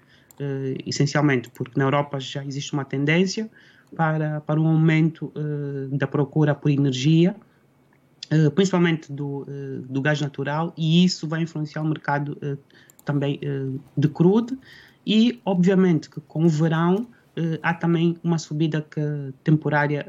essencialmente, 0.88 1.52
porque 1.52 1.78
na 1.78 1.86
Europa 1.86 2.20
já 2.20 2.44
existe 2.44 2.74
uma 2.74 2.84
tendência, 2.84 3.48
para, 3.96 4.42
para 4.42 4.60
um 4.60 4.68
aumento 4.68 5.32
uh, 5.36 5.96
da 5.96 6.08
procura 6.08 6.56
por 6.56 6.72
energia, 6.72 7.36
uh, 8.32 8.52
principalmente 8.52 9.12
do, 9.12 9.42
uh, 9.42 9.82
do 9.90 10.02
gás 10.02 10.22
natural, 10.22 10.74
e 10.78 11.04
isso 11.04 11.28
vai 11.28 11.42
influenciar 11.42 11.82
o 11.82 11.86
mercado 11.86 12.38
também 13.04 13.40
de 13.98 14.08
crude. 14.08 14.58
E, 15.06 15.42
obviamente, 15.44 16.10
que 16.10 16.22
com 16.22 16.46
o 16.46 16.50
verão 16.50 17.08
há 17.64 17.74
também 17.74 18.16
uma 18.24 18.38
subida 18.38 18.82
que, 18.82 19.02
temporária 19.44 20.06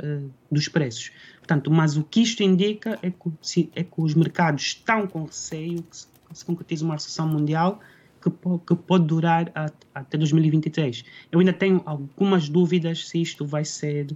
dos 0.50 0.68
preços. 0.68 1.10
Portanto, 1.38 1.70
mas 1.70 1.96
o 1.96 2.04
que 2.04 2.20
isto 2.20 2.42
indica 2.42 2.98
é 3.00 3.10
que, 3.10 3.32
se, 3.40 3.70
é 3.74 3.82
que 3.82 3.94
os 3.96 4.14
mercados 4.14 4.62
estão 4.62 5.06
com 5.06 5.24
receio 5.24 5.82
que 5.82 5.96
se, 5.96 6.06
que 6.06 6.38
se 6.38 6.44
concretize 6.44 6.84
uma 6.84 6.94
recessão 6.94 7.26
mundial 7.26 7.80
que, 8.22 8.30
que 8.66 8.74
pode 8.74 9.06
durar 9.06 9.50
até 9.94 10.16
2023. 10.16 11.04
Eu 11.30 11.40
ainda 11.40 11.52
tenho 11.52 11.82
algumas 11.84 12.48
dúvidas 12.48 13.08
se 13.08 13.20
isto 13.20 13.44
vai 13.44 13.64
ser 13.64 14.08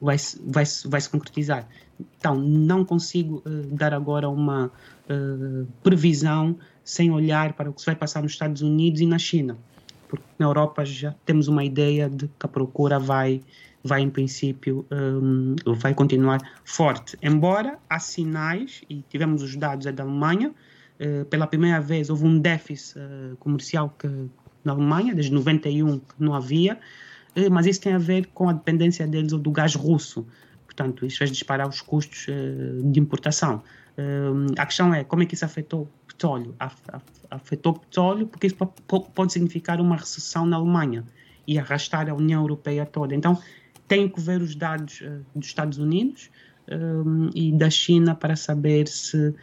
vai, 0.00 0.16
vai, 0.44 0.64
vai 0.86 1.00
se 1.00 1.08
concretizar. 1.08 1.68
Então, 2.18 2.36
não 2.36 2.84
consigo 2.84 3.42
uh, 3.46 3.74
dar 3.74 3.94
agora 3.94 4.28
uma 4.28 4.66
uh, 4.66 5.66
previsão 5.82 6.56
sem 6.84 7.10
olhar 7.10 7.52
para 7.54 7.70
o 7.70 7.72
que 7.72 7.80
se 7.80 7.86
vai 7.86 7.96
passar 7.96 8.22
nos 8.22 8.32
Estados 8.32 8.62
Unidos 8.62 9.00
e 9.00 9.06
na 9.06 9.18
China, 9.18 9.56
porque 10.08 10.24
na 10.38 10.46
Europa 10.46 10.84
já 10.84 11.14
temos 11.24 11.48
uma 11.48 11.64
ideia 11.64 12.08
de 12.08 12.28
que 12.28 12.46
a 12.46 12.48
procura 12.48 12.98
vai, 12.98 13.40
vai 13.82 14.02
em 14.02 14.10
princípio, 14.10 14.86
um, 14.92 15.56
vai 15.74 15.94
continuar 15.94 16.40
forte. 16.64 17.16
Embora 17.22 17.78
há 17.88 17.98
sinais, 17.98 18.82
e 18.88 19.02
tivemos 19.08 19.42
os 19.42 19.56
dados 19.56 19.86
da 19.92 20.02
Alemanha, 20.02 20.54
pela 21.28 21.46
primeira 21.46 21.80
vez 21.80 22.08
houve 22.08 22.24
um 22.24 22.38
déficit 22.38 22.98
uh, 22.98 23.36
comercial 23.36 23.94
que, 23.98 24.08
na 24.64 24.72
Alemanha, 24.72 25.14
desde 25.14 25.32
91 25.32 25.98
que 25.98 26.14
não 26.18 26.34
havia, 26.34 26.78
uh, 27.36 27.50
mas 27.50 27.66
isso 27.66 27.80
tem 27.80 27.92
a 27.92 27.98
ver 27.98 28.26
com 28.32 28.48
a 28.48 28.52
dependência 28.52 29.06
deles 29.06 29.32
do 29.32 29.50
gás 29.50 29.74
russo. 29.74 30.26
Portanto, 30.64 31.06
isso 31.06 31.18
fez 31.18 31.30
disparar 31.30 31.68
os 31.68 31.80
custos 31.80 32.26
de 32.84 33.00
importação. 33.00 33.62
a 34.58 34.66
questão 34.66 34.92
é 34.92 35.04
como 35.04 35.22
é 35.22 35.26
que 35.26 35.34
isso 35.34 35.44
afetou 35.44 35.88
petróleo. 36.06 36.54
Afetou 37.30 37.72
o 37.72 37.78
petróleo 37.78 38.26
porque 38.26 38.46
isso 38.46 38.56
pode 38.56 39.32
significar 39.32 39.80
uma 39.80 39.96
recessão 39.96 40.44
na 40.44 40.56
Alemanha 40.56 41.02
e 41.46 41.58
arrastar 41.58 42.10
a 42.10 42.14
União 42.14 42.42
Europeia 42.42 42.84
toda. 42.84 43.14
Então, 43.14 43.40
tem 43.88 44.06
que 44.06 44.20
ver 44.20 44.42
os 44.42 44.54
dados 44.54 45.02
dos 45.34 45.46
Estados 45.46 45.78
Unidos 45.78 46.30
e 47.34 47.52
da 47.52 47.70
China 47.70 48.14
para 48.14 48.36
saber 48.36 48.86
se 48.88 49.34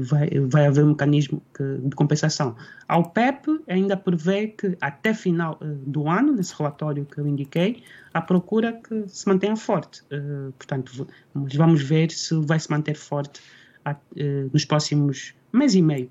vai, 0.00 0.28
vai 0.48 0.66
haver 0.66 0.84
um 0.84 0.88
mecanismo 0.88 1.42
de 1.82 1.94
compensação. 1.96 2.56
A 2.88 2.98
OPEP 2.98 3.62
ainda 3.68 3.96
prevê 3.96 4.48
que 4.48 4.76
até 4.80 5.14
final 5.14 5.58
uh, 5.60 5.66
do 5.86 6.08
ano, 6.08 6.32
nesse 6.32 6.54
relatório 6.56 7.04
que 7.04 7.18
eu 7.18 7.26
indiquei, 7.26 7.82
a 8.12 8.20
procura 8.20 8.72
que 8.72 9.08
se 9.08 9.26
mantenha 9.28 9.56
forte. 9.56 10.02
Uh, 10.12 10.52
portanto, 10.52 11.06
vamos 11.34 11.82
ver 11.82 12.10
se 12.10 12.34
vai 12.40 12.58
se 12.58 12.70
manter 12.70 12.94
forte 12.94 13.40
a, 13.84 13.96
nos 14.52 14.64
próximos 14.64 15.34
mês 15.52 15.74
e 15.74 15.82
meio. 15.82 16.08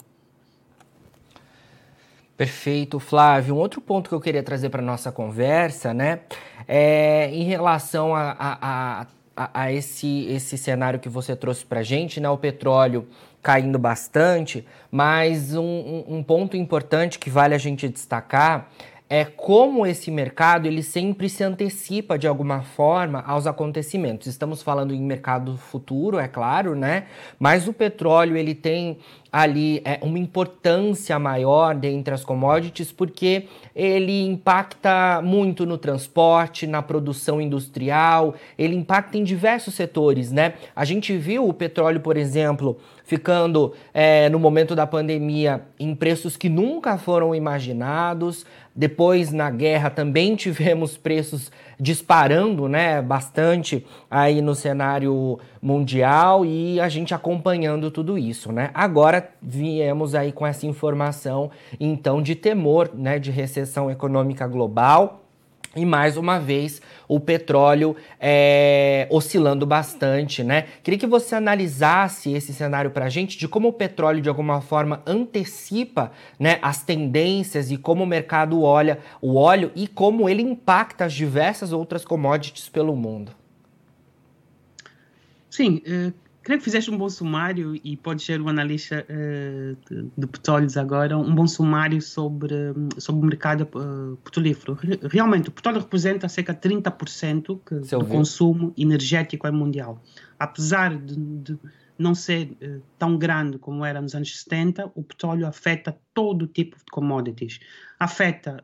Perfeito, 2.35 2.99
Flávio. 2.99 3.55
Um 3.55 3.57
outro 3.57 3.79
ponto 3.79 4.09
que 4.09 4.15
eu 4.15 4.19
queria 4.19 4.43
trazer 4.43 4.69
para 4.69 4.81
nossa 4.81 5.11
conversa, 5.11 5.93
né, 5.93 6.21
é 6.67 7.29
em 7.31 7.43
relação 7.43 8.15
a, 8.15 8.31
a, 8.31 9.01
a 9.01 9.07
a, 9.35 9.63
a, 9.63 9.71
esse, 9.71 10.25
esse 10.29 10.57
cenário 10.57 10.99
que 10.99 11.09
você 11.09 11.35
trouxe 11.35 11.65
para 11.65 11.79
a 11.79 11.83
gente, 11.83 12.19
né? 12.19 12.29
O 12.29 12.37
petróleo 12.37 13.07
caindo 13.41 13.77
bastante, 13.77 14.65
mas 14.89 15.53
um, 15.53 16.03
um, 16.07 16.23
ponto 16.23 16.55
importante 16.55 17.19
que 17.19 17.29
vale 17.29 17.53
a 17.53 17.57
gente 17.57 17.89
destacar 17.89 18.69
é 19.09 19.25
como 19.25 19.85
esse 19.85 20.09
mercado 20.09 20.65
ele 20.65 20.81
sempre 20.81 21.27
se 21.29 21.43
antecipa 21.43 22.17
de 22.17 22.25
alguma 22.25 22.61
forma 22.61 23.21
aos 23.27 23.45
acontecimentos. 23.45 24.27
Estamos 24.27 24.63
falando 24.63 24.93
em 24.93 25.01
mercado 25.01 25.57
futuro, 25.57 26.17
é 26.17 26.27
claro, 26.27 26.73
né? 26.73 27.07
Mas 27.37 27.67
o 27.67 27.73
petróleo 27.73 28.37
ele 28.37 28.55
tem 28.55 28.97
ali 29.33 29.81
é, 29.83 29.97
uma 30.03 30.19
importância 30.19 31.17
maior 31.17 31.73
dentre 31.73 32.13
as 32.13 32.23
commodities 32.23 32.91
porque 32.91 33.47
ele 33.75 34.27
impacta 34.27 35.19
muito 35.23 35.65
no 35.65 35.75
transporte, 35.75 36.67
na 36.67 36.83
produção 36.83 37.41
industrial, 37.41 38.35
ele 38.55 38.75
impacta 38.75 39.17
em 39.17 39.23
diversos 39.23 39.73
setores, 39.73 40.31
né? 40.31 40.53
A 40.75 40.85
gente 40.85 41.17
viu 41.17 41.47
o 41.47 41.53
petróleo, 41.53 41.99
por 41.99 42.15
exemplo, 42.15 42.77
ficando 43.03 43.73
é, 43.91 44.29
no 44.29 44.37
momento 44.37 44.75
da 44.75 44.85
pandemia 44.85 45.63
em 45.79 45.95
preços 45.95 46.37
que 46.37 46.47
nunca 46.47 46.95
foram 46.99 47.33
imaginados. 47.33 48.45
Depois, 48.75 49.31
na 49.31 49.49
guerra, 49.49 49.89
também 49.89 50.35
tivemos 50.37 50.95
preços 50.95 51.51
disparando, 51.79 52.67
né, 52.67 53.01
bastante 53.01 53.85
aí 54.09 54.41
no 54.41 54.55
cenário 54.55 55.39
mundial 55.61 56.45
e 56.45 56.79
a 56.79 56.89
gente 56.89 57.13
acompanhando 57.13 57.89
tudo 57.89 58.17
isso, 58.17 58.51
né? 58.51 58.69
Agora 58.73 59.29
viemos 59.41 60.15
aí 60.15 60.31
com 60.31 60.45
essa 60.45 60.65
informação, 60.65 61.49
então, 61.79 62.21
de 62.21 62.35
temor, 62.35 62.91
né, 62.93 63.19
de 63.19 63.31
recessão 63.31 63.89
econômica 63.89 64.47
global 64.47 65.22
e 65.75 65.85
mais 65.85 66.17
uma 66.17 66.39
vez 66.39 66.81
o 67.07 67.19
petróleo 67.19 67.95
é, 68.19 69.07
oscilando 69.09 69.65
bastante, 69.65 70.43
né? 70.43 70.67
Queria 70.83 70.99
que 70.99 71.07
você 71.07 71.35
analisasse 71.35 72.31
esse 72.31 72.53
cenário 72.53 72.91
para 72.91 73.05
a 73.05 73.09
gente 73.09 73.37
de 73.37 73.47
como 73.47 73.69
o 73.69 73.73
petróleo 73.73 74.21
de 74.21 74.29
alguma 74.29 74.61
forma 74.61 75.01
antecipa, 75.05 76.11
né, 76.39 76.59
as 76.61 76.83
tendências 76.83 77.71
e 77.71 77.77
como 77.77 78.03
o 78.03 78.07
mercado 78.07 78.61
olha 78.61 78.99
o 79.21 79.35
óleo 79.35 79.71
e 79.75 79.87
como 79.87 80.29
ele 80.29 80.41
impacta 80.41 81.05
as 81.05 81.13
diversas 81.13 81.73
outras 81.73 82.05
commodities 82.05 82.69
pelo 82.69 82.95
mundo. 82.95 83.31
Sim, 85.49 85.81
uh, 85.85 86.13
creio 86.43 86.59
que 86.59 86.65
fizeste 86.65 86.91
um 86.91 86.97
bom 86.97 87.09
sumário 87.09 87.79
e 87.83 87.95
pode 87.95 88.21
ser 88.21 88.41
o 88.41 88.49
analista 88.49 89.05
uh, 89.09 90.09
de 90.17 90.27
petróleos 90.27 90.75
agora, 90.75 91.17
um 91.17 91.33
bom 91.33 91.47
sumário 91.47 92.01
sobre, 92.01 92.55
sobre 92.97 93.21
o 93.21 93.25
mercado 93.25 93.61
uh, 93.75 94.17
petrolífero. 94.17 94.77
Realmente, 95.09 95.49
o 95.49 95.51
petróleo 95.51 95.79
representa 95.79 96.27
cerca 96.27 96.53
de 96.53 96.59
30% 96.59 97.59
que, 97.65 97.75
do 97.75 98.05
consumo 98.05 98.73
energético 98.77 99.51
mundial. 99.51 100.03
Apesar 100.37 100.95
de, 100.97 101.15
de 101.15 101.57
não 101.97 102.13
ser 102.13 102.57
uh, 102.61 102.81
tão 102.99 103.17
grande 103.17 103.57
como 103.57 103.85
era 103.85 104.01
nos 104.01 104.13
anos 104.13 104.37
70, 104.41 104.91
o 104.93 105.01
petróleo 105.01 105.47
afeta 105.47 105.97
todo 106.13 106.45
tipo 106.45 106.75
de 106.75 106.83
commodities. 106.91 107.59
Afeta 107.97 108.61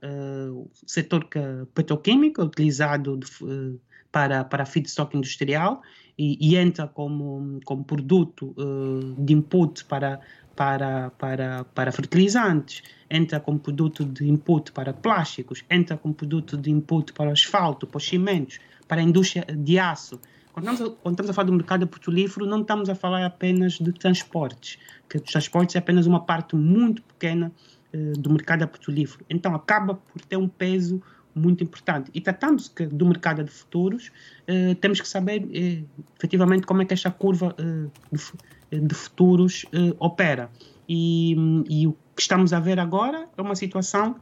o 0.51 0.69
setor 0.85 1.23
que, 1.29 1.39
petroquímico, 1.73 2.43
utilizado 2.43 3.17
de, 3.17 3.79
para, 4.11 4.43
para 4.43 4.65
feedstock 4.65 5.15
industrial, 5.15 5.81
e, 6.19 6.37
e 6.41 6.57
entra 6.57 6.85
como, 6.85 7.61
como 7.63 7.85
produto 7.85 8.53
uh, 8.57 9.15
de 9.17 9.33
input 9.33 9.85
para, 9.85 10.19
para, 10.53 11.11
para, 11.11 11.63
para 11.63 11.91
fertilizantes, 11.93 12.83
entra 13.09 13.39
como 13.39 13.57
produto 13.57 14.03
de 14.03 14.27
input 14.27 14.73
para 14.73 14.91
plásticos, 14.91 15.63
entra 15.69 15.95
como 15.95 16.13
produto 16.13 16.57
de 16.57 16.69
input 16.69 17.13
para 17.13 17.31
asfalto, 17.31 17.87
para 17.87 17.97
os 17.97 18.05
cimentos, 18.05 18.59
para 18.85 18.99
a 18.99 19.03
indústria 19.03 19.45
de 19.45 19.79
aço. 19.79 20.19
Quando 20.51 20.69
estamos, 20.69 20.91
a, 20.91 20.95
quando 21.01 21.13
estamos 21.13 21.29
a 21.29 21.33
falar 21.33 21.45
do 21.45 21.53
mercado 21.53 21.87
petrolífero, 21.87 22.45
não 22.45 22.61
estamos 22.61 22.89
a 22.89 22.95
falar 22.95 23.25
apenas 23.25 23.79
de 23.79 23.93
transportes, 23.93 24.77
que 25.07 25.15
os 25.15 25.23
transportes 25.23 25.77
é 25.77 25.79
apenas 25.79 26.05
uma 26.05 26.19
parte 26.19 26.53
muito 26.53 27.01
pequena 27.01 27.49
uh, 27.93 28.19
do 28.19 28.29
mercado 28.29 28.67
petrolífero. 28.67 29.23
Então, 29.29 29.55
acaba 29.55 29.95
por 29.95 30.21
ter 30.25 30.35
um 30.35 30.49
peso 30.49 31.01
muito 31.39 31.63
importante. 31.63 32.11
E 32.13 32.21
tratando-se 32.21 32.71
do 32.87 33.05
mercado 33.05 33.43
de 33.43 33.51
futuros, 33.51 34.11
eh, 34.47 34.75
temos 34.75 34.99
que 35.01 35.07
saber 35.07 35.47
eh, 35.53 35.83
efetivamente 36.17 36.65
como 36.65 36.81
é 36.81 36.85
que 36.85 36.93
esta 36.93 37.11
curva 37.11 37.55
eh, 37.57 37.89
de, 38.11 38.79
de, 38.81 38.95
futuros 38.95 39.65
eh, 39.73 39.93
opera. 39.99 40.49
E, 40.87 41.35
e, 41.69 41.87
o 41.87 41.93
que 42.15 42.21
estamos 42.21 42.53
a 42.53 42.59
ver 42.59 42.79
agora 42.79 43.27
é 43.37 43.41
uma 43.41 43.55
situação 43.55 44.15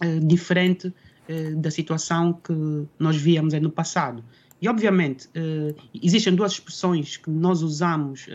eh, 0.00 0.20
diferente 0.20 0.92
eh, 1.28 1.50
da 1.52 1.70
situação 1.70 2.32
que 2.32 2.86
nós 2.98 3.16
víamos 3.16 3.54
no 3.54 3.70
passado. 3.70 4.24
E, 4.62 4.68
obviamente, 4.68 5.26
existem 6.02 6.34
duas 6.34 6.52
expressões 6.52 7.16
que 7.16 7.30
nós 7.30 7.62
usamos 7.62 8.26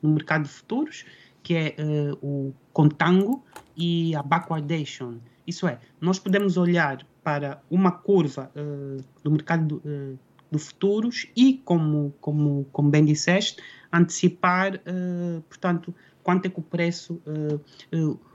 no 0.00 0.10
mercado 0.10 0.44
de 0.44 0.48
futuros, 0.48 1.04
que 1.42 1.54
é 1.54 1.74
o 2.22 2.52
contango 2.72 3.44
e 3.76 4.14
a 4.14 4.22
backwardation. 4.22 5.18
Isso 5.46 5.66
é, 5.66 5.78
nós 6.00 6.18
podemos 6.18 6.56
olhar 6.56 7.04
para 7.24 7.62
uma 7.70 7.90
curva 7.90 8.50
uh, 8.54 9.02
do 9.22 9.30
mercado 9.30 9.82
uh, 9.84 10.18
de 10.50 10.58
futuros 10.58 11.26
e, 11.34 11.54
como, 11.64 12.14
como, 12.20 12.66
como 12.70 12.90
bem 12.90 13.04
disseste, 13.04 13.62
antecipar, 13.90 14.76
uh, 14.76 15.40
portanto, 15.48 15.94
quanto 16.22 16.46
é 16.46 16.50
que 16.50 16.60
o 16.60 16.62
preço, 16.62 17.20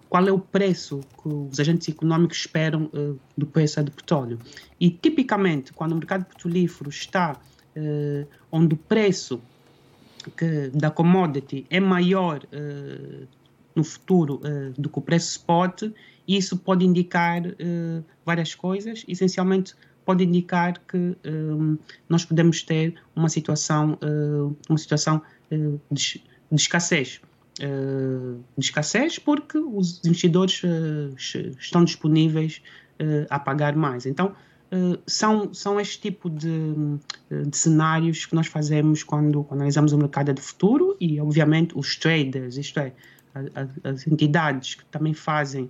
qual 0.09 0.27
é 0.27 0.31
o 0.31 0.37
preço 0.37 0.99
que 1.21 1.27
os 1.27 1.59
agentes 1.59 1.87
econômicos 1.87 2.37
esperam 2.37 2.91
do 3.35 3.47
preço 3.47 3.83
do 3.83 3.89
petróleo. 3.89 4.37
E, 4.79 4.91
tipicamente, 4.91 5.73
quando 5.73 5.93
o 5.93 5.95
mercado 5.95 6.25
petrolífero 6.25 6.91
está 6.91 7.39
onde 8.51 8.75
o 8.75 8.77
preço 8.77 9.41
que, 10.37 10.67
da 10.67 10.91
commodity 10.91 11.65
é 11.67 11.79
maior 11.79 12.41
no 13.75 13.83
futuro 13.83 14.39
do 14.77 14.87
que 14.87 14.99
o 14.99 15.01
preço 15.01 15.31
spot, 15.31 15.85
isso 16.37 16.57
pode 16.57 16.85
indicar 16.85 17.41
uh, 17.41 18.05
várias 18.23 18.53
coisas, 18.53 19.03
essencialmente 19.07 19.73
pode 20.05 20.23
indicar 20.23 20.79
que 20.87 20.97
um, 20.97 21.73
eh, 21.73 21.77
nós 22.07 22.25
podemos 22.25 22.63
ter 22.63 22.95
uma 23.15 23.29
situação, 23.29 23.93
uh, 24.03 24.55
uma 24.67 24.77
situação 24.77 25.21
uh, 25.51 25.81
de, 25.91 26.23
de, 26.51 26.61
escassez. 26.61 27.21
de 27.59 28.65
escassez 28.65 29.19
porque 29.19 29.57
os 29.57 30.03
investidores 30.03 30.63
estão 31.59 31.83
disponíveis 31.83 32.61
a 33.29 33.37
pagar 33.37 33.75
mais. 33.75 34.07
Então, 34.07 34.33
são, 35.05 35.53
são 35.53 35.79
este 35.79 35.99
tipo 36.01 36.27
de, 36.29 36.73
de 37.29 37.55
cenários 37.55 38.25
que 38.25 38.33
nós 38.33 38.47
fazemos 38.47 39.03
quando, 39.03 39.43
quando 39.43 39.59
analisamos 39.59 39.93
o 39.93 39.97
mercado 39.97 40.33
de 40.33 40.41
futuro 40.41 40.97
e, 40.99 41.19
obviamente, 41.19 41.77
os 41.77 41.95
traders, 41.95 42.57
isto 42.57 42.79
é, 42.79 42.93
as 43.83 44.07
entidades 44.07 44.75
que 44.75 44.85
também 44.85 45.13
fazem 45.13 45.69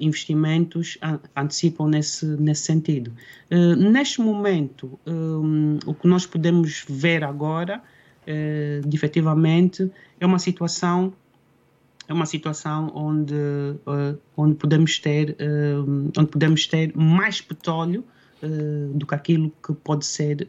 investimentos 0.00 0.98
antecipam 1.36 1.88
nesse, 1.88 2.26
nesse 2.26 2.62
sentido. 2.62 3.12
Uh, 3.50 3.76
neste 3.76 4.20
momento, 4.20 4.98
um, 5.06 5.78
o 5.86 5.94
que 5.94 6.08
nós 6.08 6.26
podemos 6.26 6.84
ver 6.88 7.22
agora, 7.22 7.78
uh, 7.78 8.94
efetivamente, 8.94 9.90
é 10.18 10.26
uma 10.26 10.38
situação 10.38 11.12
é 12.08 12.12
uma 12.12 12.26
situação 12.26 12.90
onde 12.92 13.36
onde 14.36 14.56
podemos 14.56 14.98
ter 14.98 15.36
onde 16.16 16.26
podemos 16.28 16.66
ter 16.66 16.92
mais 16.96 17.40
petróleo 17.40 18.04
do 18.92 19.06
que 19.06 19.14
aquilo 19.14 19.52
que 19.64 19.72
pode 19.72 20.04
ser 20.04 20.44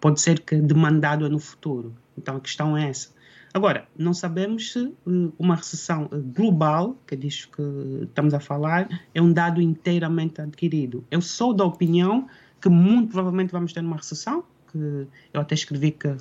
pode 0.00 0.20
ser 0.20 0.38
que 0.42 0.54
demandado 0.60 1.28
no 1.28 1.40
futuro 1.40 1.92
então 2.16 2.36
a 2.36 2.40
questão 2.40 2.76
é 2.76 2.88
essa 2.88 3.15
Agora, 3.54 3.86
não 3.96 4.12
sabemos 4.12 4.72
se 4.72 4.80
uh, 4.80 5.32
uma 5.38 5.56
recessão 5.56 6.04
uh, 6.12 6.20
global, 6.20 6.96
que 7.06 7.14
é 7.14 7.16
disso 7.16 7.48
que 7.54 7.62
estamos 8.04 8.34
a 8.34 8.40
falar, 8.40 8.88
é 9.14 9.22
um 9.22 9.32
dado 9.32 9.60
inteiramente 9.60 10.40
adquirido. 10.40 11.04
Eu 11.10 11.20
sou 11.20 11.54
da 11.54 11.64
opinião 11.64 12.28
que 12.60 12.68
muito 12.68 13.12
provavelmente 13.12 13.52
vamos 13.52 13.72
ter 13.72 13.80
uma 13.80 13.96
recessão, 13.96 14.44
que 14.70 15.06
eu 15.32 15.40
até 15.40 15.54
escrevi 15.54 15.92
que, 15.92 16.16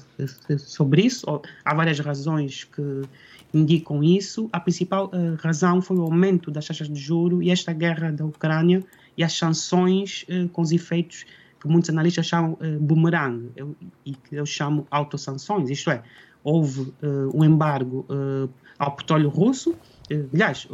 sobre 0.57 1.01
isso. 1.01 1.41
Há 1.63 1.73
várias 1.73 1.99
razões 1.99 2.63
que 2.63 3.01
indicam 3.53 4.03
isso. 4.03 4.49
A 4.51 4.59
principal 4.59 5.07
uh, 5.07 5.35
razão 5.39 5.81
foi 5.81 5.97
o 5.97 6.01
aumento 6.01 6.51
das 6.51 6.67
taxas 6.67 6.89
de 6.89 6.99
juro 6.99 7.41
e 7.41 7.49
esta 7.49 7.73
guerra 7.73 8.11
da 8.11 8.25
Ucrânia 8.25 8.83
e 9.17 9.23
as 9.23 9.33
sanções 9.33 10.25
uh, 10.29 10.49
com 10.49 10.61
os 10.61 10.71
efeitos 10.71 11.25
que 11.59 11.67
muitos 11.67 11.89
analistas 11.89 12.25
chamam 12.25 12.53
uh, 12.53 12.79
boomerang 12.79 13.49
eu, 13.55 13.75
e 14.05 14.13
que 14.13 14.35
eu 14.35 14.45
chamo 14.45 14.85
autossanções. 14.91 15.69
Isto 15.69 15.91
é, 15.91 16.03
houve 16.45 16.93
um 17.33 17.43
embargo 17.43 18.05
ao 18.79 18.95
petróleo 18.95 19.27
russo, 19.27 19.75
aliás, 20.33 20.65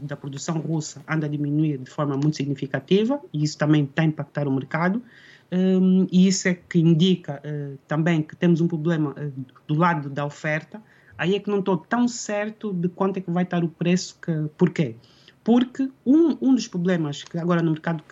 da 0.00 0.16
produção 0.16 0.58
russa 0.58 1.02
anda 1.06 1.26
a 1.26 1.28
diminuir 1.28 1.78
de 1.78 1.90
forma 1.90 2.14
muito 2.16 2.36
significativa 2.36 3.20
e 3.32 3.42
isso 3.42 3.58
também 3.58 3.84
está 3.84 4.02
a 4.02 4.04
impactar 4.06 4.48
o 4.48 4.52
mercado. 4.52 5.02
Um, 5.50 6.06
e 6.10 6.26
isso 6.26 6.48
é 6.48 6.54
que 6.54 6.78
indica 6.78 7.40
uh, 7.44 7.78
também 7.86 8.22
que 8.22 8.34
temos 8.34 8.60
um 8.60 8.66
problema 8.66 9.10
uh, 9.10 9.32
do 9.66 9.74
lado 9.74 10.10
da 10.10 10.24
oferta. 10.24 10.82
Aí 11.16 11.34
é 11.34 11.38
que 11.38 11.48
não 11.48 11.60
estou 11.60 11.78
tão 11.78 12.08
certo 12.08 12.72
de 12.72 12.88
quanto 12.88 13.18
é 13.18 13.20
que 13.20 13.30
vai 13.30 13.44
estar 13.44 13.62
o 13.62 13.68
preço. 13.68 14.18
Que, 14.20 14.32
porquê? 14.58 14.96
Porque 15.44 15.88
um, 16.04 16.36
um 16.40 16.54
dos 16.54 16.66
problemas 16.66 17.22
que 17.22 17.38
agora 17.38 17.62
no 17.62 17.70
mercado 17.70 18.02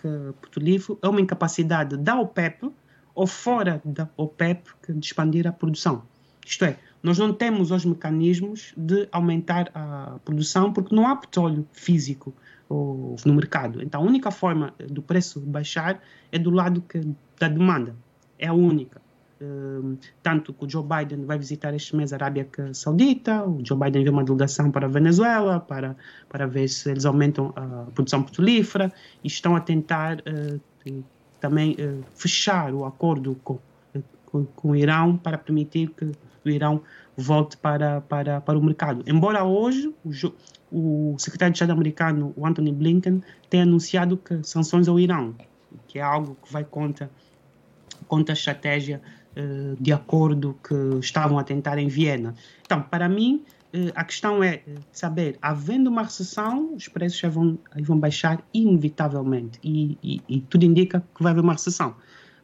petrolífero 0.41 0.97
é 1.01 1.07
uma 1.07 1.19
incapacidade 1.19 1.97
da 1.97 2.17
OPEP 2.19 2.71
ou 3.13 3.27
fora 3.27 3.81
da 3.83 4.07
OPEP 4.15 4.69
de 4.89 5.05
expandir 5.05 5.45
a 5.45 5.51
produção. 5.51 6.03
Isto 6.45 6.65
é, 6.65 6.77
nós 7.05 7.19
não 7.19 7.31
temos 7.31 7.69
os 7.69 7.85
mecanismos 7.85 8.73
de 8.75 9.07
aumentar 9.11 9.69
a 9.75 10.17
produção 10.25 10.73
porque 10.73 10.95
não 10.95 11.07
há 11.07 11.15
petróleo 11.15 11.67
físico 11.71 12.33
no 12.67 13.33
mercado. 13.35 13.79
Então, 13.83 14.01
a 14.01 14.03
única 14.03 14.31
forma 14.31 14.73
do 14.89 15.03
preço 15.03 15.39
baixar 15.39 16.01
é 16.31 16.39
do 16.39 16.49
lado 16.49 16.81
que, 16.81 16.99
da 17.39 17.47
demanda. 17.47 17.95
É 18.39 18.47
a 18.47 18.53
única. 18.53 18.99
Um, 19.39 19.97
tanto 20.23 20.51
que 20.51 20.65
o 20.65 20.69
Joe 20.69 20.83
Biden 20.83 21.25
vai 21.25 21.37
visitar 21.37 21.75
este 21.75 21.95
mês 21.95 22.11
a 22.11 22.15
Arábia 22.15 22.49
Saudita, 22.73 23.43
o 23.43 23.63
Joe 23.63 23.77
Biden 23.77 24.01
enviou 24.01 24.15
uma 24.15 24.23
delegação 24.23 24.71
para 24.71 24.87
a 24.87 24.89
Venezuela 24.89 25.59
para, 25.59 25.95
para 26.27 26.47
ver 26.47 26.67
se 26.69 26.89
eles 26.89 27.05
aumentam 27.05 27.53
a 27.55 27.91
produção 27.93 28.23
petrolífera 28.23 28.91
e 29.23 29.27
estão 29.27 29.55
a 29.55 29.59
tentar 29.59 30.21
uh, 30.21 31.03
também 31.39 31.73
uh, 31.73 32.03
fechar 32.15 32.73
o 32.73 32.83
acordo 32.83 33.37
com, 33.43 33.59
com, 34.25 34.45
com, 34.45 34.69
o 34.69 34.75
Irão 34.75 35.17
para 35.17 35.37
permitir 35.37 35.89
que 35.89 36.11
o 36.49 36.51
Irão 36.51 36.81
volte 37.17 37.57
para, 37.57 38.01
para, 38.01 38.41
para 38.41 38.57
o 38.57 38.63
mercado. 38.63 39.03
Embora 39.07 39.43
hoje 39.43 39.93
o, 40.03 40.11
o 40.71 41.15
secretário 41.17 41.53
de 41.53 41.57
Estado 41.57 41.71
americano, 41.71 42.33
o 42.35 42.45
Anthony 42.45 42.71
Blinken, 42.71 43.23
tenha 43.49 43.63
anunciado 43.63 44.17
que 44.17 44.43
sanções 44.43 44.87
ao 44.87 44.99
Irão, 44.99 45.35
que 45.87 45.99
é 45.99 46.01
algo 46.01 46.37
que 46.43 46.51
vai 46.51 46.63
contra, 46.63 47.09
contra 48.07 48.33
a 48.33 48.37
estratégia 48.37 49.01
uh, 49.37 49.81
de 49.81 49.93
acordo 49.93 50.57
que 50.67 50.99
estavam 50.99 51.37
a 51.39 51.43
tentar 51.43 51.77
em 51.77 51.87
Viena. 51.87 52.35
Então, 52.65 52.81
para 52.81 53.07
mim, 53.07 53.43
uh, 53.73 53.91
a 53.95 54.03
questão 54.03 54.43
é 54.43 54.55
eh, 54.55 54.75
saber, 54.91 55.37
havendo 55.41 55.89
uma 55.89 56.03
recessão, 56.03 56.73
os 56.75 56.87
preços 56.87 57.19
já 57.19 57.29
vão, 57.29 57.57
vão 57.81 57.97
baixar 57.97 58.43
inevitavelmente, 58.53 59.59
e, 59.63 59.97
e, 60.03 60.21
e 60.27 60.41
tudo 60.41 60.65
indica 60.65 61.03
que 61.15 61.23
vai 61.23 61.31
haver 61.31 61.41
uma 61.41 61.53
recessão. 61.53 61.95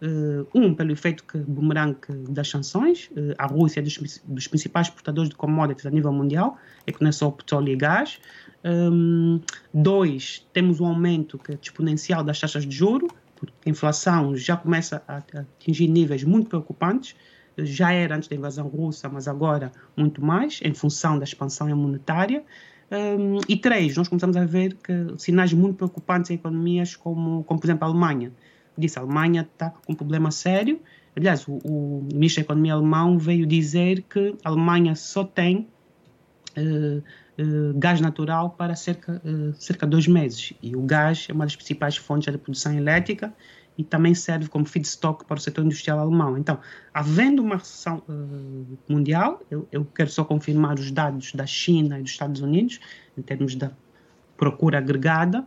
Uh, 0.01 0.47
um, 0.55 0.73
pelo 0.73 0.91
efeito 0.91 1.23
que 1.23 1.37
boomerang 1.37 1.95
das 2.27 2.49
sanções, 2.49 3.11
uh, 3.11 3.35
a 3.37 3.45
Rússia 3.45 3.81
é 3.81 3.83
dos, 3.83 3.99
dos, 4.25 4.47
principais 4.47 4.87
exportadores 4.87 5.29
de 5.29 5.35
commodities 5.35 5.85
a 5.85 5.91
nível 5.91 6.11
mundial, 6.11 6.57
é 6.87 6.91
que 6.91 6.99
não 7.01 7.09
é 7.09 7.11
só 7.11 7.29
petróleo 7.29 7.69
e 7.69 7.75
gás. 7.75 8.19
Um, 8.65 9.39
dois, 9.71 10.47
temos 10.53 10.79
um 10.79 10.87
aumento 10.87 11.37
que 11.37 11.51
é 11.51 11.57
exponencial 11.61 12.23
das 12.23 12.39
taxas 12.39 12.65
de 12.65 12.75
juro, 12.75 13.09
porque 13.35 13.53
a 13.67 13.69
inflação 13.69 14.35
já 14.35 14.57
começa 14.57 15.03
a, 15.07 15.17
a 15.17 15.41
atingir 15.59 15.87
níveis 15.87 16.23
muito 16.23 16.49
preocupantes, 16.49 17.15
já 17.59 17.91
era 17.91 18.15
antes 18.15 18.27
da 18.27 18.35
invasão 18.35 18.67
russa, 18.67 19.07
mas 19.07 19.27
agora 19.27 19.71
muito 19.95 20.19
mais, 20.19 20.59
em 20.63 20.73
função 20.73 21.19
da 21.19 21.25
expansão 21.25 21.67
monetária. 21.75 22.43
Um, 22.91 23.37
e 23.47 23.55
três, 23.55 23.95
nós 23.95 24.07
começamos 24.07 24.35
a 24.35 24.45
ver 24.45 24.75
que 24.83 25.13
sinais 25.17 25.53
muito 25.53 25.75
preocupantes 25.75 26.31
em 26.31 26.33
economias 26.33 26.95
como, 26.95 27.43
como 27.43 27.59
por 27.59 27.67
exemplo, 27.67 27.85
a 27.85 27.87
Alemanha 27.87 28.31
disse, 28.77 28.97
a 28.97 29.01
Alemanha 29.01 29.41
está 29.41 29.69
com 29.69 29.93
um 29.93 29.95
problema 29.95 30.31
sério. 30.31 30.79
Aliás, 31.15 31.47
o, 31.47 31.59
o, 31.63 32.07
ministro 32.11 32.41
da 32.41 32.45
Economia 32.45 32.73
alemão 32.73 33.17
veio 33.17 33.45
dizer 33.45 34.03
que 34.03 34.35
a 34.43 34.49
Alemanha 34.49 34.95
só 34.95 35.23
tem 35.23 35.67
uh, 36.57 36.97
uh, 36.97 37.77
gás 37.77 37.99
natural 37.99 38.51
para 38.51 38.75
cerca, 38.75 39.21
uh, 39.25 39.53
cerca 39.55 39.85
de 39.85 39.91
dois 39.91 40.07
meses. 40.07 40.53
E 40.61 40.75
o 40.75 40.81
gás 40.81 41.27
é 41.29 41.33
uma 41.33 41.45
das 41.45 41.55
principais 41.55 41.97
fontes 41.97 42.31
da 42.31 42.39
produção 42.39 42.73
elétrica 42.73 43.33
e 43.77 43.83
também 43.83 44.13
serve 44.13 44.47
como 44.47 44.65
feedstock 44.65 45.25
para 45.25 45.37
o 45.37 45.39
setor 45.39 45.65
industrial 45.65 45.99
alemão. 45.99 46.37
Então, 46.37 46.59
havendo 46.93 47.41
uma 47.41 47.55
recessão 47.55 48.03
mundial, 48.87 49.41
eu, 49.49 49.67
eu 49.71 49.85
quero 49.85 50.09
só 50.09 50.23
confirmar 50.23 50.77
os 50.77 50.91
dados 50.91 51.33
da 51.33 51.45
China 51.45 51.97
e 51.97 52.03
dos 52.03 52.11
Estados 52.11 52.41
Unidos, 52.41 52.79
em 53.17 53.21
termos 53.21 53.55
da 53.55 53.71
procura 54.37 54.79
agregada, 54.79 55.45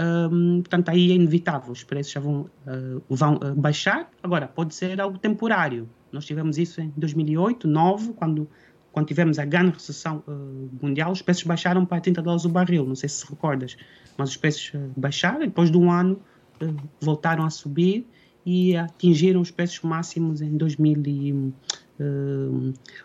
um, 0.00 0.60
portanto, 0.60 0.88
aí 0.88 1.12
é 1.12 1.14
inevitável, 1.14 1.72
os 1.72 1.84
preços 1.84 2.12
já 2.12 2.20
vão, 2.20 2.50
uh, 2.66 3.02
vão 3.08 3.34
uh, 3.36 3.54
baixar. 3.54 4.10
Agora, 4.22 4.48
pode 4.48 4.74
ser 4.74 5.00
algo 5.00 5.18
temporário. 5.18 5.88
Nós 6.10 6.24
tivemos 6.24 6.58
isso 6.58 6.80
em 6.80 6.92
2008, 6.96 7.68
2009, 7.68 8.12
quando, 8.14 8.48
quando 8.90 9.06
tivemos 9.06 9.38
a 9.38 9.44
grande 9.44 9.72
recessão 9.72 10.22
uh, 10.26 10.70
mundial, 10.82 11.12
os 11.12 11.22
preços 11.22 11.44
baixaram 11.44 11.86
para 11.86 12.00
30 12.00 12.22
dólares 12.22 12.44
o 12.44 12.48
barril, 12.48 12.84
não 12.84 12.96
sei 12.96 13.08
se 13.08 13.28
recordas, 13.28 13.76
mas 14.16 14.30
os 14.30 14.36
preços 14.36 14.72
baixaram 14.96 15.42
e 15.42 15.46
depois 15.46 15.70
de 15.70 15.78
um 15.78 15.90
ano 15.90 16.20
voltaram 17.00 17.44
a 17.44 17.50
subir 17.50 18.06
e 18.46 18.76
atingiram 18.76 19.40
os 19.40 19.50
preços 19.50 19.80
máximos 19.80 20.40
em 20.40 20.56
2000 20.56 21.02
e, 21.04 21.52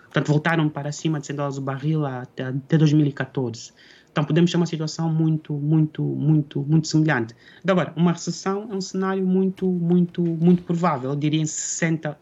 portanto, 0.03 0.27
voltaram 0.27 0.69
para 0.69 0.91
cima 0.91 1.19
de 1.19 1.25
100 1.25 1.35
dólares 1.35 1.57
o 1.57 1.61
barril 1.61 2.05
até, 2.05 2.43
até 2.43 2.77
2014. 2.77 3.73
Então 4.11 4.23
podemos 4.23 4.51
ter 4.51 4.57
uma 4.57 4.65
situação 4.65 5.11
muito, 5.11 5.53
muito, 5.53 6.01
muito, 6.03 6.61
muito 6.63 6.87
semelhante. 6.87 7.35
Agora, 7.65 7.93
uma 7.95 8.11
recessão 8.11 8.67
é 8.71 8.75
um 8.75 8.81
cenário 8.81 9.25
muito, 9.25 9.65
muito, 9.65 10.21
muito 10.21 10.63
provável, 10.63 11.11
eu 11.11 11.15
diria 11.15 11.41
em 11.41 11.45
60%. 11.45 12.15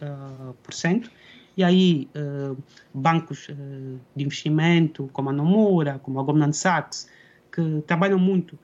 Uh, 1.05 1.09
e 1.55 1.63
aí, 1.63 2.07
uh, 2.15 2.55
bancos 2.93 3.47
uh, 3.49 3.99
de 4.15 4.23
investimento, 4.23 5.09
como 5.11 5.29
a 5.29 5.33
Nomura, 5.33 5.99
como 5.99 6.19
a 6.19 6.23
Goldman 6.23 6.53
Sachs, 6.53 7.09
que 7.51 7.81
trabalham 7.87 8.19
muito 8.19 8.59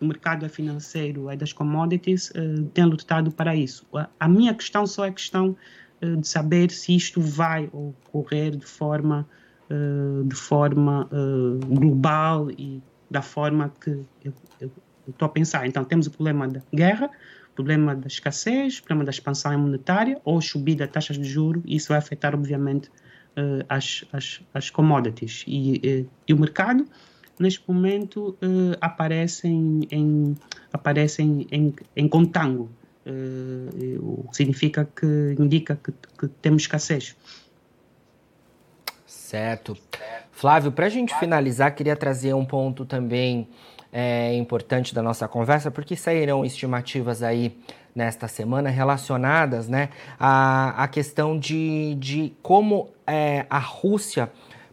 no 0.00 0.08
mercado 0.08 0.48
financeiro 0.48 1.30
e 1.30 1.36
das 1.36 1.52
commodities, 1.52 2.32
têm 2.74 2.84
lutado 2.84 3.30
para 3.30 3.54
isso. 3.54 3.86
A, 3.94 4.08
a 4.18 4.28
minha 4.28 4.52
questão 4.54 4.84
só 4.88 5.04
é 5.04 5.12
questão 5.12 5.56
de 6.00 6.26
saber 6.26 6.72
se 6.72 6.96
isto 6.96 7.20
vai 7.20 7.70
ocorrer 7.72 8.56
de 8.56 8.66
forma 8.66 9.24
uh, 9.72 10.24
de 10.24 10.34
forma 10.34 11.08
uh, 11.10 11.66
global 11.66 12.50
e 12.50 12.82
da 13.10 13.22
forma 13.22 13.72
que 13.80 14.04
eu 14.24 14.70
estou 15.08 15.26
a 15.26 15.28
pensar. 15.28 15.66
Então, 15.66 15.84
temos 15.84 16.06
o 16.06 16.10
problema 16.10 16.46
da 16.48 16.62
guerra, 16.74 17.10
o 17.50 17.54
problema 17.54 17.94
da 17.94 18.06
escassez, 18.06 18.78
o 18.78 18.82
problema 18.82 19.04
da 19.04 19.10
expansão 19.10 19.58
monetária 19.58 20.20
ou 20.24 20.40
subida 20.40 20.86
de 20.86 20.92
taxas 20.92 21.18
de 21.18 21.24
juros, 21.24 21.62
e 21.66 21.76
isso 21.76 21.88
vai 21.88 21.98
afetar, 21.98 22.34
obviamente, 22.34 22.88
uh, 23.36 23.64
as, 23.68 24.04
as, 24.12 24.40
as 24.54 24.70
commodities. 24.70 25.44
E, 25.46 26.06
e 26.26 26.32
o 26.32 26.38
mercado, 26.38 26.86
neste 27.38 27.62
momento, 27.68 28.36
aparece 28.80 29.48
em, 29.48 29.80
em, 29.90 30.34
aparece 30.72 31.22
em, 31.22 31.74
em, 31.96 32.08
contango. 32.08 32.70
O 33.98 34.28
que 34.28 34.36
significa 34.36 34.84
que 34.84 35.34
indica 35.36 35.74
que, 35.74 35.92
que 36.16 36.28
temos 36.40 36.62
escassez. 36.62 37.16
Certo. 39.32 39.74
Flávio, 40.30 40.70
para 40.70 40.84
a 40.84 40.88
gente 40.90 41.18
finalizar, 41.18 41.74
queria 41.74 41.96
trazer 41.96 42.34
um 42.34 42.44
ponto 42.44 42.84
também 42.84 43.48
é, 43.90 44.34
importante 44.34 44.94
da 44.94 45.02
nossa 45.02 45.26
conversa, 45.26 45.70
porque 45.70 45.96
saíram 45.96 46.44
estimativas 46.44 47.22
aí 47.22 47.56
nesta 47.94 48.28
semana 48.28 48.68
relacionadas 48.68 49.68
né, 49.68 49.88
à, 50.20 50.84
à 50.84 50.86
questão 50.86 51.38
de, 51.38 51.94
de 51.94 52.34
como 52.42 52.90
é, 53.06 53.46
a 53.48 53.58
Rússia 53.58 54.30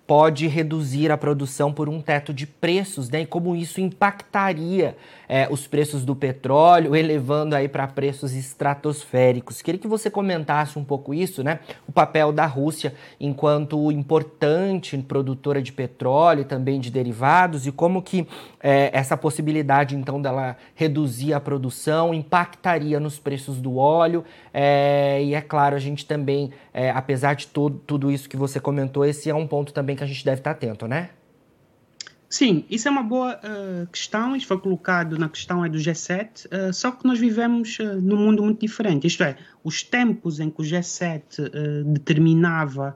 pode 0.09 0.47
reduzir 0.47 1.11
a 1.11 1.17
produção 1.17 1.71
por 1.71 1.87
um 1.87 2.01
teto 2.01 2.33
de 2.33 2.47
preços, 2.47 3.11
né? 3.11 3.21
E 3.21 3.25
como 3.27 3.55
isso 3.55 3.79
impactaria 3.79 4.97
é, 5.29 5.47
os 5.51 5.67
preços 5.67 6.03
do 6.03 6.15
petróleo, 6.15 6.95
elevando 6.95 7.55
aí 7.55 7.67
para 7.67 7.85
preços 7.85 8.33
estratosféricos. 8.33 9.61
Queria 9.61 9.79
que 9.79 9.87
você 9.87 10.09
comentasse 10.09 10.79
um 10.79 10.83
pouco 10.83 11.13
isso, 11.13 11.43
né? 11.43 11.59
O 11.87 11.91
papel 11.91 12.31
da 12.31 12.47
Rússia 12.47 12.95
enquanto 13.19 13.91
importante 13.91 14.97
produtora 14.97 15.61
de 15.61 15.71
petróleo 15.71 16.41
e 16.41 16.45
também 16.45 16.79
de 16.79 16.89
derivados 16.89 17.67
e 17.67 17.71
como 17.71 18.01
que 18.01 18.27
é, 18.61 18.89
essa 18.91 19.15
possibilidade 19.15 19.95
então 19.95 20.19
dela 20.19 20.57
reduzir 20.73 21.33
a 21.33 21.39
produção 21.39 22.15
impactaria 22.15 22.99
nos 22.99 23.19
preços 23.19 23.61
do 23.61 23.77
óleo. 23.77 24.25
É, 24.51 25.21
e 25.23 25.35
é 25.35 25.41
claro, 25.41 25.75
a 25.75 25.79
gente 25.79 26.03
também, 26.07 26.51
é, 26.73 26.89
apesar 26.89 27.35
de 27.35 27.45
todo, 27.45 27.79
tudo 27.85 28.09
isso 28.09 28.27
que 28.27 28.35
você 28.35 28.59
comentou, 28.59 29.05
esse 29.05 29.29
é 29.29 29.35
um 29.35 29.45
ponto 29.45 29.71
também 29.71 29.98
que 29.99 30.03
a 30.05 30.07
gente 30.07 30.23
deve 30.23 30.39
estar 30.39 30.51
atento, 30.51 30.87
né? 30.87 31.09
Sim, 32.29 32.63
isso 32.69 32.87
é 32.87 32.91
uma 32.91 33.01
boa 33.01 33.37
uh, 33.37 33.87
questão. 33.87 34.35
Isso 34.35 34.45
foi 34.45 34.59
colocado 34.59 35.17
na 35.17 35.27
questão 35.27 35.65
é 35.65 35.69
do 35.69 35.79
G7. 35.79 36.45
Uh, 36.45 36.71
só 36.71 36.91
que 36.91 37.05
nós 37.05 37.19
vivemos 37.19 37.79
uh, 37.79 37.99
num 37.99 38.17
mundo 38.17 38.43
muito 38.43 38.61
diferente. 38.61 39.07
Isto 39.07 39.23
é, 39.23 39.35
os 39.63 39.81
tempos 39.81 40.39
em 40.39 40.49
que 40.49 40.61
o 40.61 40.63
G7 40.63 41.83
determinava 41.85 42.95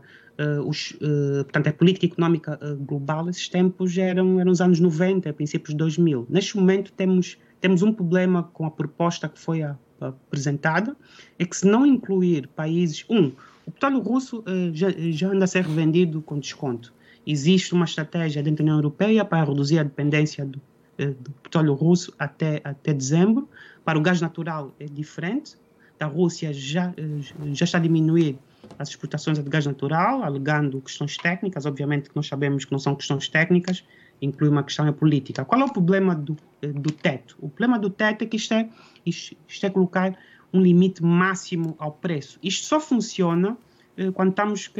os, 0.66 0.98
portanto, 1.44 1.68
a 1.68 1.74
política 1.74 2.08
económica 2.08 2.60
global, 2.80 3.30
esses 3.30 3.48
tempos 3.48 3.96
eram, 3.96 4.40
eram 4.40 4.52
os 4.52 4.62
anos 4.62 4.80
90, 4.80 5.32
princípios 5.34 5.70
de 5.70 5.78
2000. 5.78 6.26
Neste 6.28 6.58
momento 6.58 6.92
temos, 6.92 7.38
temos 7.62 7.84
um 7.84 7.94
problema 7.94 8.44
com 8.52 8.66
a 8.66 8.72
proposta 8.72 9.30
que 9.30 9.40
foi 9.40 9.62
apresentada, 10.02 10.98
é 11.38 11.46
que 11.46 11.56
se 11.56 11.68
não 11.68 11.86
incluir 11.86 12.48
países... 12.48 13.06
Um, 13.10 13.32
o 13.66 13.72
petróleo 13.72 14.00
russo 14.00 14.44
já, 14.74 14.90
já 14.90 15.30
anda 15.30 15.46
a 15.46 15.48
ser 15.48 15.64
revendido 15.64 16.22
com 16.22 16.38
desconto 16.40 16.94
existe 17.26 17.74
uma 17.74 17.86
estratégia 17.86 18.44
dentro 18.44 18.58
da 18.58 18.64
União 18.64 18.78
Europeia 18.78 19.24
para 19.24 19.44
reduzir 19.44 19.80
a 19.80 19.84
dependência 19.84 20.46
do, 20.46 20.62
eh, 20.98 21.08
do 21.08 21.32
petróleo 21.32 21.74
russo 21.74 22.14
até, 22.20 22.62
até 22.64 22.94
dezembro. 22.94 23.50
Para 23.84 23.98
o 23.98 24.02
gás 24.02 24.22
natural 24.22 24.74
é 24.80 24.86
diferente. 24.86 25.56
Da 25.98 26.06
Rússia 26.06 26.54
já, 26.54 26.94
eh, 26.98 27.54
já 27.54 27.66
está 27.66 27.78
a 27.78 27.82
diminuir 27.82 28.38
as 28.78 28.90
exportações 28.90 29.38
de 29.38 29.50
gás 29.50 29.66
natural, 29.66 30.24
alegando 30.24 30.82
questões 30.82 31.18
técnicas. 31.18 31.66
Obviamente 31.66 32.10
que 32.10 32.16
nós 32.16 32.28
sabemos 32.28 32.66
que 32.66 32.72
não 32.72 32.80
são 32.80 32.96
questões 32.96 33.28
técnicas, 33.30 33.84
inclui 34.22 34.50
uma 34.50 34.64
questão 34.64 34.92
política. 34.94 35.46
Qual 35.46 35.62
é 35.62 35.64
o 35.64 35.72
problema 35.72 36.16
do, 36.16 36.36
eh, 36.62 36.68
do 36.68 36.92
teto? 36.92 37.38
O 37.40 37.50
problema 37.50 37.80
do 37.80 37.90
teto 37.90 38.24
é 38.24 38.28
que 38.28 38.36
isto 38.36 38.54
é, 38.54 38.70
isto 39.06 39.66
é 39.66 39.70
colocar 39.70 40.18
um 40.54 40.62
limite 40.62 41.04
máximo 41.04 41.76
ao 41.80 41.92
preço. 41.92 42.40
Isto 42.44 42.66
só 42.66 42.80
funciona 42.80 43.58
eh, 43.98 44.12
quando 44.12 44.30
estamos 44.30 44.72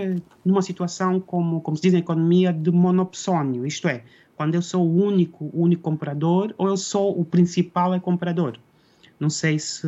numa 0.46 0.62
situação 0.62 1.20
como, 1.20 1.62
como 1.62 1.76
se 1.76 1.84
diz 1.84 1.94
na 1.94 2.00
economia, 2.00 2.54
de 2.54 2.72
monopsônio, 2.72 3.66
isto 3.66 3.88
é, 3.88 4.04
quando 4.36 4.56
eu 4.56 4.62
sou 4.62 4.88
o 4.88 5.04
único, 5.04 5.46
o 5.54 5.64
único 5.64 5.82
comprador 5.82 6.54
ou 6.58 6.68
eu 6.68 6.78
sou 6.78 7.20
o 7.20 7.26
principal 7.26 8.00
comprador. 8.00 8.58
Não 9.20 9.30
sei 9.30 9.58
se 9.60 9.88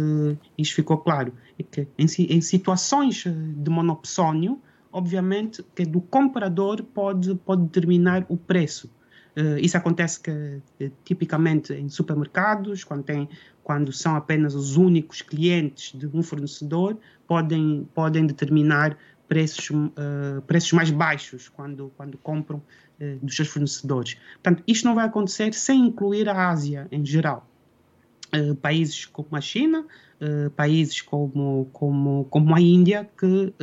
isto 0.58 0.76
ficou 0.76 0.98
claro. 0.98 1.34
É 1.60 1.64
que 1.64 1.88
em, 1.98 2.06
em 2.30 2.42
situações 2.42 3.26
eh, 3.26 3.32
de 3.32 3.70
monopsônio, 3.70 4.60
obviamente 4.92 5.64
que 5.76 5.86
do 5.86 6.00
comprador 6.00 6.84
pode, 6.84 7.36
pode 7.36 7.64
determinar 7.64 8.26
o 8.30 8.38
preço. 8.38 8.90
Uh, 9.38 9.60
isso 9.60 9.76
acontece 9.76 10.22
que, 10.22 10.62
tipicamente 11.04 11.74
em 11.74 11.90
supermercados, 11.90 12.86
quando, 12.86 13.04
tem, 13.04 13.28
quando 13.66 13.92
são 13.92 14.16
apenas 14.16 14.54
os 14.54 14.78
únicos 14.78 15.24
clientes 15.24 15.92
de 15.98 16.06
um 16.06 16.22
fornecedor, 16.22 16.96
podem, 17.28 17.90
podem 17.96 18.28
determinar 18.28 18.96
preços, 19.28 19.72
uh, 19.72 20.40
preços 20.46 20.72
mais 20.74 20.92
baixos 20.92 21.50
quando, 21.50 21.92
quando 21.98 22.16
compram 22.20 22.58
uh, 22.60 23.26
dos 23.26 23.36
seus 23.36 23.48
fornecedores. 23.48 24.18
Portanto, 24.36 24.62
isto 24.68 24.86
não 24.86 24.94
vai 24.94 25.08
acontecer 25.08 25.52
sem 25.56 25.88
incluir 25.88 26.30
a 26.30 26.48
Ásia 26.48 26.88
em 26.92 27.04
geral. 27.04 27.50
Uh, 28.36 28.54
países 28.54 29.06
como 29.06 29.36
a 29.36 29.42
China, 29.42 29.84
países 30.56 31.02
como, 31.02 31.68
como, 31.74 32.26
como 32.30 32.56
a 32.56 32.62
Índia, 32.62 33.10
que, 33.20 33.54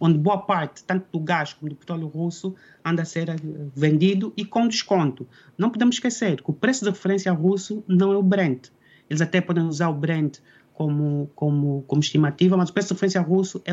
onde 0.00 0.18
boa 0.18 0.38
parte, 0.38 0.82
tanto 0.82 1.06
do 1.12 1.20
gás 1.20 1.52
como 1.52 1.68
do 1.68 1.76
petróleo 1.76 2.08
russo, 2.08 2.54
anda 2.82 3.02
a 3.02 3.04
ser 3.04 3.28
vendido 3.76 4.32
e 4.34 4.44
com 4.44 4.66
desconto. 4.66 5.28
Não 5.58 5.68
podemos 5.68 5.96
esquecer 5.96 6.42
que 6.42 6.50
o 6.50 6.54
preço 6.54 6.84
de 6.84 6.90
referência 6.90 7.30
russo 7.32 7.84
não 7.86 8.12
é 8.12 8.16
o 8.16 8.22
Brent. 8.22 8.70
Eles 9.10 9.20
até 9.20 9.40
podem 9.40 9.64
usar 9.64 9.88
o 9.88 9.94
Brent 9.94 10.38
como, 10.80 11.30
como, 11.34 11.84
como 11.86 12.00
estimativa, 12.00 12.56
mas 12.56 12.70
o 12.70 12.72
preço 12.72 12.88
de 12.88 12.94
referência 12.94 13.20
russo 13.20 13.60
é, 13.66 13.72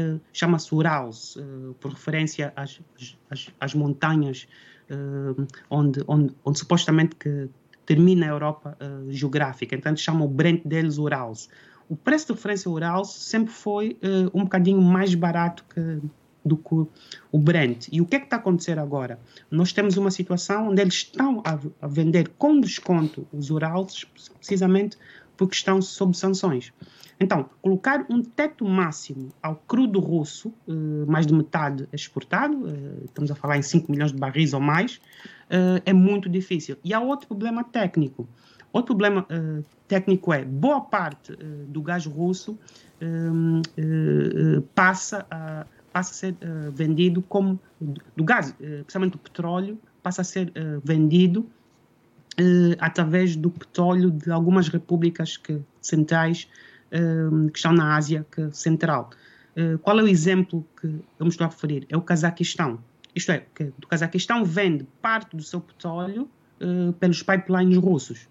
é 0.00 0.20
chama-se 0.32 0.72
Urals, 0.72 1.34
uh, 1.34 1.74
por 1.80 1.90
referência 1.90 2.52
às, 2.54 2.80
às, 3.28 3.48
às 3.58 3.74
montanhas 3.74 4.46
uh, 4.88 5.44
onde, 5.68 6.04
onde, 6.06 6.32
onde 6.44 6.58
supostamente 6.58 7.16
que 7.16 7.48
termina 7.84 8.26
a 8.26 8.28
Europa 8.28 8.78
uh, 8.80 9.10
geográfica, 9.10 9.74
então 9.74 9.96
chamam 9.96 10.24
o 10.24 10.30
Brent 10.30 10.64
deles 10.64 10.98
Urals. 10.98 11.48
O 11.88 11.96
preço 11.96 12.26
de 12.26 12.32
referência 12.34 12.70
Urals 12.70 13.12
sempre 13.12 13.52
foi 13.52 13.96
um 14.34 14.42
bocadinho 14.42 14.80
mais 14.82 15.14
barato 15.14 15.64
que, 15.72 16.00
do 16.46 16.56
que 16.56 16.86
o 17.32 17.38
Brent. 17.38 17.88
E 17.90 18.00
o 18.00 18.06
que 18.06 18.16
é 18.16 18.18
que 18.18 18.26
está 18.26 18.36
a 18.36 18.38
acontecer 18.38 18.78
agora? 18.78 19.18
Nós 19.50 19.72
temos 19.72 19.96
uma 19.96 20.10
situação 20.10 20.68
onde 20.70 20.80
eles 20.80 20.94
estão 20.94 21.42
a, 21.44 21.58
a 21.84 21.86
vender 21.88 22.28
com 22.38 22.60
desconto 22.60 23.26
os 23.32 23.50
Urals, 23.50 24.04
precisamente 24.38 24.96
porque 25.36 25.54
estão 25.54 25.82
sob 25.82 26.16
sanções. 26.16 26.72
Então, 27.18 27.48
colocar 27.62 28.04
um 28.10 28.22
teto 28.22 28.64
máximo 28.64 29.32
ao 29.42 29.56
crudo 29.56 30.00
russo, 30.00 30.52
uh, 30.68 31.10
mais 31.10 31.26
de 31.26 31.32
metade 31.32 31.88
exportado, 31.92 32.56
uh, 32.58 33.04
estamos 33.04 33.30
a 33.30 33.34
falar 33.34 33.56
em 33.56 33.62
5 33.62 33.90
milhões 33.90 34.12
de 34.12 34.18
barris 34.18 34.52
ou 34.52 34.60
mais, 34.60 34.96
uh, 34.96 35.80
é 35.84 35.92
muito 35.92 36.28
difícil. 36.28 36.76
E 36.84 36.92
há 36.92 37.00
outro 37.00 37.26
problema 37.26 37.64
técnico. 37.64 38.28
Outro 38.72 38.94
problema 38.94 39.26
técnico 39.88 40.34
é 40.34 40.44
boa 40.44 40.82
parte 40.82 41.34
do 41.66 41.80
gás 41.80 42.04
russo 42.04 42.58
passa, 44.74 45.24
a, 45.30 45.64
passa 45.96 46.12
a 46.12 46.14
ser 46.14 46.36
vendido 46.74 47.22
como 47.22 47.58
do 48.14 48.22
gás, 48.22 48.52
principalmente 48.52 49.12
do 49.12 49.18
petróleo, 49.18 49.78
passa 50.02 50.20
a 50.20 50.24
ser 50.24 50.52
vendido 50.84 51.48
uh, 52.40 52.76
através 52.78 53.36
do 53.36 53.50
petróleo 53.50 54.10
de 54.10 54.30
algumas 54.30 54.68
repúblicas 54.68 55.36
que, 55.36 55.60
centrais 55.80 56.48
uh, 56.92 57.50
que 57.50 57.58
estão 57.58 57.72
na 57.72 57.96
Ásia 57.96 58.26
que, 58.30 58.50
Central. 58.52 59.10
Uh, 59.56 59.78
qual 59.78 59.98
é 59.98 60.02
o 60.02 60.08
exemplo 60.08 60.66
que 60.80 60.86
vamos 61.18 61.34
estar 61.34 61.46
a 61.46 61.48
referir? 61.48 61.86
É 61.88 61.96
o 61.96 62.02
Cazaquistão. 62.02 62.78
Isto 63.14 63.32
é, 63.32 63.46
que 63.54 63.64
o 63.64 63.86
Cazaquistão 63.86 64.44
vende 64.44 64.86
parte 65.00 65.34
do 65.34 65.42
seu 65.42 65.60
petróleo 65.60 66.28
pelos 67.00 67.22
pipelines 67.22 67.76
russos. 67.76 68.28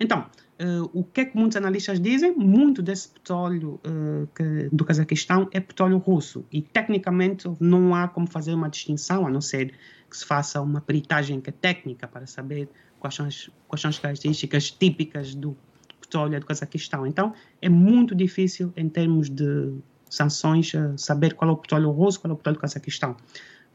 Então, 0.00 0.26
Uh, 0.60 0.90
o 0.92 1.04
que 1.04 1.20
é 1.20 1.24
que 1.24 1.36
muitos 1.36 1.56
analistas 1.56 2.00
dizem? 2.00 2.34
Muito 2.34 2.82
desse 2.82 3.08
petróleo 3.08 3.80
uh, 3.86 4.26
que, 4.34 4.68
do 4.72 4.84
Cazaquistão 4.84 5.48
é 5.52 5.60
petróleo 5.60 5.98
russo 5.98 6.44
e 6.50 6.60
tecnicamente 6.60 7.48
não 7.60 7.94
há 7.94 8.08
como 8.08 8.26
fazer 8.26 8.54
uma 8.54 8.68
distinção, 8.68 9.24
a 9.24 9.30
não 9.30 9.40
ser 9.40 9.72
que 10.10 10.16
se 10.16 10.24
faça 10.24 10.60
uma 10.60 10.80
peritagem 10.80 11.40
que 11.40 11.50
é 11.50 11.52
técnica 11.52 12.08
para 12.08 12.26
saber 12.26 12.68
quais 12.98 13.14
são 13.14 13.26
as, 13.26 13.48
quais 13.68 13.80
são 13.80 13.88
as 13.88 14.00
características 14.00 14.70
típicas 14.72 15.32
do 15.32 15.56
petróleo 16.00 16.40
do 16.40 16.46
Cazaquistão. 16.46 17.06
Então, 17.06 17.32
é 17.62 17.68
muito 17.68 18.12
difícil, 18.12 18.72
em 18.76 18.88
termos 18.88 19.30
de 19.30 19.74
sanções, 20.10 20.74
uh, 20.74 20.98
saber 20.98 21.34
qual 21.34 21.50
é 21.50 21.52
o 21.52 21.56
petróleo 21.56 21.90
russo, 21.92 22.20
qual 22.20 22.32
é 22.32 22.34
o 22.34 22.36
petróleo 22.36 22.56
do 22.56 22.60
Cazaquistão. 22.62 23.16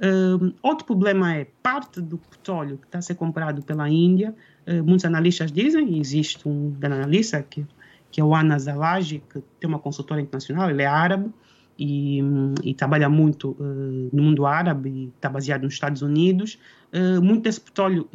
Uh, 0.01 0.53
outro 0.61 0.85
problema 0.85 1.35
é 1.35 1.47
parte 1.61 2.01
do 2.01 2.17
petróleo 2.17 2.77
que 2.77 2.87
está 2.87 2.99
a 2.99 3.01
ser 3.01 3.15
comprado 3.15 3.61
pela 3.61 3.87
Índia. 3.87 4.35
Uh, 4.67 4.83
muitos 4.83 5.05
analistas 5.05 5.51
dizem, 5.51 5.99
existe 5.99 6.47
um 6.47 6.75
analista 6.81 7.41
que, 7.43 7.65
que 8.11 8.19
é 8.19 8.23
o 8.23 8.35
Ana 8.35 8.57
Zalagi, 8.57 9.21
que 9.29 9.41
tem 9.59 9.69
uma 9.69 9.79
consultora 9.79 10.19
internacional, 10.19 10.69
ele 10.69 10.81
é 10.81 10.87
árabe, 10.87 11.31
e, 11.77 12.21
e 12.63 12.73
trabalha 12.73 13.09
muito 13.09 13.51
uh, 13.51 14.09
no 14.11 14.23
mundo 14.23 14.45
árabe 14.45 14.89
e 14.89 15.05
está 15.15 15.29
baseado 15.29 15.63
nos 15.63 15.73
Estados 15.73 16.01
Unidos. 16.01 16.59
Muito 17.23 17.41
desse 17.41 17.59
petróleo 17.59 18.07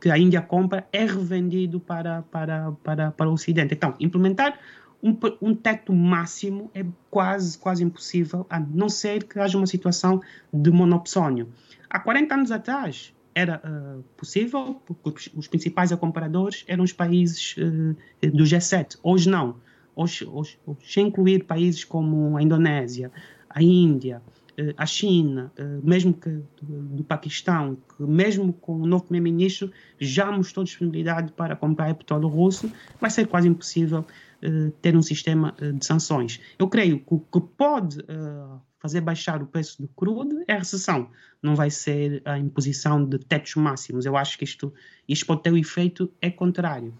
que 0.00 0.10
a 0.10 0.16
Índia 0.16 0.40
compra 0.40 0.86
é 0.90 1.04
revendido 1.04 1.78
para, 1.78 2.22
para, 2.22 2.72
para, 2.82 3.10
para 3.10 3.28
o 3.28 3.34
Ocidente. 3.34 3.74
Então, 3.74 3.94
implementar 4.00 4.58
um, 5.02 5.16
um 5.40 5.54
teto 5.54 5.92
máximo 5.92 6.70
é 6.74 6.84
quase, 7.10 7.58
quase 7.58 7.82
impossível, 7.84 8.46
a 8.50 8.60
não 8.60 8.88
ser 8.88 9.24
que 9.24 9.38
haja 9.38 9.56
uma 9.56 9.66
situação 9.66 10.20
de 10.52 10.70
monopsônio. 10.70 11.48
Há 11.88 11.98
40 11.98 12.34
anos 12.34 12.50
atrás, 12.50 13.12
era 13.34 13.62
uh, 13.64 14.02
possível, 14.16 14.80
porque 14.86 15.30
os 15.34 15.46
principais 15.46 15.92
compradores 15.92 16.64
eram 16.66 16.84
os 16.84 16.92
países 16.92 17.56
uh, 17.56 18.30
do 18.30 18.44
G7. 18.44 18.98
Hoje 19.02 19.28
não 19.28 19.56
hoje, 19.94 20.26
hoje, 20.26 20.58
sem 20.82 21.08
incluir 21.08 21.44
países 21.44 21.84
como 21.84 22.36
a 22.36 22.42
Indonésia, 22.42 23.10
a 23.48 23.62
Índia, 23.62 24.22
eh, 24.56 24.74
a 24.76 24.86
China, 24.86 25.52
mesmo 25.82 26.14
que 26.14 26.42
do, 26.62 27.04
Paquistão, 27.04 27.76
que 27.96 28.02
mesmo 28.02 28.52
com 28.52 28.80
o 28.80 28.86
novo 28.86 29.04
primeiro-ministro 29.04 29.70
já 29.98 30.30
mostrou 30.30 30.64
disponibilidade 30.64 31.32
para 31.32 31.56
comprar 31.56 31.94
petróleo 31.94 32.28
russo, 32.28 32.70
vai 33.00 33.10
ser 33.10 33.26
quase 33.26 33.48
impossível 33.48 34.00
uh, 34.00 34.04
ter 34.80 34.96
um 34.96 35.02
sistema 35.02 35.54
de 35.74 35.84
sanções. 35.84 36.40
Eu 36.58 36.68
creio 36.68 36.98
que 36.98 37.14
o 37.14 37.20
que 37.20 37.40
pode 37.40 38.00
uh, 38.00 38.60
fazer 38.80 39.02
baixar 39.02 39.42
o 39.42 39.46
preço 39.46 39.80
do 39.80 39.88
crudo 39.88 40.42
é 40.48 40.54
a 40.54 40.58
recessão, 40.58 41.08
não 41.42 41.54
vai 41.54 41.70
ser 41.70 42.22
a 42.24 42.38
imposição 42.38 43.04
de 43.04 43.18
tetos 43.18 43.54
máximos. 43.54 44.06
Eu 44.06 44.16
acho 44.16 44.38
que 44.38 44.44
isto, 44.44 44.72
isto 45.06 45.26
pode 45.26 45.42
ter 45.42 45.52
o 45.52 45.56
efeito 45.56 46.10
é 46.20 46.30
contrário. 46.30 46.92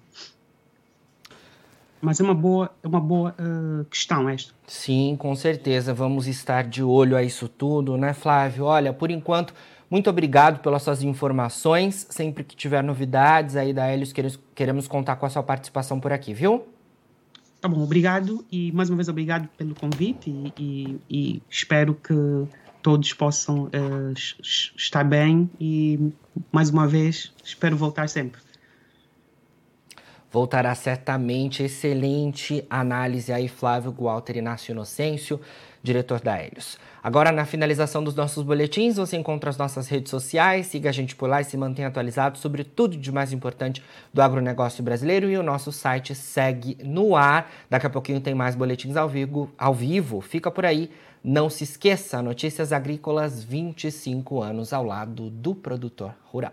Mas 2.02 2.20
é 2.20 2.22
uma 2.22 2.34
boa, 2.34 2.70
é 2.82 2.88
uma 2.88 3.00
boa 3.00 3.34
uh, 3.38 3.84
questão 3.86 4.28
esta. 4.28 4.54
Sim, 4.66 5.16
com 5.18 5.34
certeza. 5.34 5.92
Vamos 5.92 6.26
estar 6.26 6.64
de 6.64 6.82
olho 6.82 7.16
a 7.16 7.22
isso 7.22 7.46
tudo, 7.48 7.96
né, 7.96 8.14
Flávio? 8.14 8.64
Olha, 8.64 8.92
por 8.92 9.10
enquanto, 9.10 9.52
muito 9.90 10.08
obrigado 10.08 10.60
pelas 10.60 10.82
suas 10.82 11.02
informações. 11.02 12.06
Sempre 12.08 12.42
que 12.42 12.56
tiver 12.56 12.82
novidades 12.82 13.54
aí 13.54 13.74
da 13.74 13.92
Helios, 13.92 14.14
queremos 14.54 14.88
contar 14.88 15.16
com 15.16 15.26
a 15.26 15.30
sua 15.30 15.42
participação 15.42 16.00
por 16.00 16.10
aqui, 16.10 16.32
viu? 16.32 16.66
Tá 17.60 17.68
bom, 17.68 17.82
obrigado. 17.82 18.44
E 18.50 18.72
mais 18.72 18.88
uma 18.88 18.96
vez, 18.96 19.08
obrigado 19.08 19.48
pelo 19.56 19.74
convite. 19.74 20.30
E, 20.30 20.52
e, 20.58 21.00
e 21.10 21.42
espero 21.48 21.94
que, 21.94 22.14
todos 22.82 23.12
possam 23.12 23.64
uh, 23.64 24.14
estar 24.42 25.04
bem 25.04 25.50
e, 25.60 26.12
mais 26.50 26.70
uma 26.70 26.86
vez, 26.86 27.32
espero 27.44 27.76
voltar 27.76 28.08
sempre. 28.08 28.40
Voltará 30.30 30.74
certamente. 30.74 31.62
Excelente 31.62 32.64
análise 32.70 33.32
aí, 33.32 33.48
Flávio 33.48 33.92
Walter 33.92 34.36
Inácio 34.36 34.72
Inocêncio, 34.72 35.40
diretor 35.82 36.20
da 36.20 36.42
Helios. 36.42 36.78
Agora, 37.02 37.32
na 37.32 37.46
finalização 37.46 38.04
dos 38.04 38.14
nossos 38.14 38.42
boletins, 38.44 38.96
você 38.96 39.16
encontra 39.16 39.48
as 39.48 39.56
nossas 39.56 39.88
redes 39.88 40.10
sociais, 40.10 40.66
siga 40.66 40.90
a 40.90 40.92
gente 40.92 41.16
por 41.16 41.28
lá 41.28 41.40
e 41.40 41.44
se 41.44 41.56
mantenha 41.56 41.88
atualizado 41.88 42.36
sobre 42.36 42.62
tudo 42.62 42.96
de 42.96 43.10
mais 43.10 43.32
importante 43.32 43.82
do 44.12 44.20
agronegócio 44.20 44.84
brasileiro 44.84 45.30
e 45.30 45.38
o 45.38 45.42
nosso 45.42 45.72
site 45.72 46.14
segue 46.14 46.76
no 46.84 47.16
ar. 47.16 47.50
Daqui 47.70 47.86
a 47.86 47.90
pouquinho 47.90 48.20
tem 48.20 48.34
mais 48.34 48.54
boletins 48.54 48.96
ao 48.96 49.08
vivo. 49.08 49.50
Ao 49.56 49.72
vivo. 49.72 50.20
Fica 50.20 50.50
por 50.50 50.66
aí. 50.66 50.90
Não 51.22 51.50
se 51.50 51.64
esqueça, 51.64 52.22
Notícias 52.22 52.72
Agrícolas, 52.72 53.44
25 53.44 54.42
anos 54.42 54.72
ao 54.72 54.84
lado 54.84 55.28
do 55.28 55.54
produtor 55.54 56.14
rural. 56.24 56.52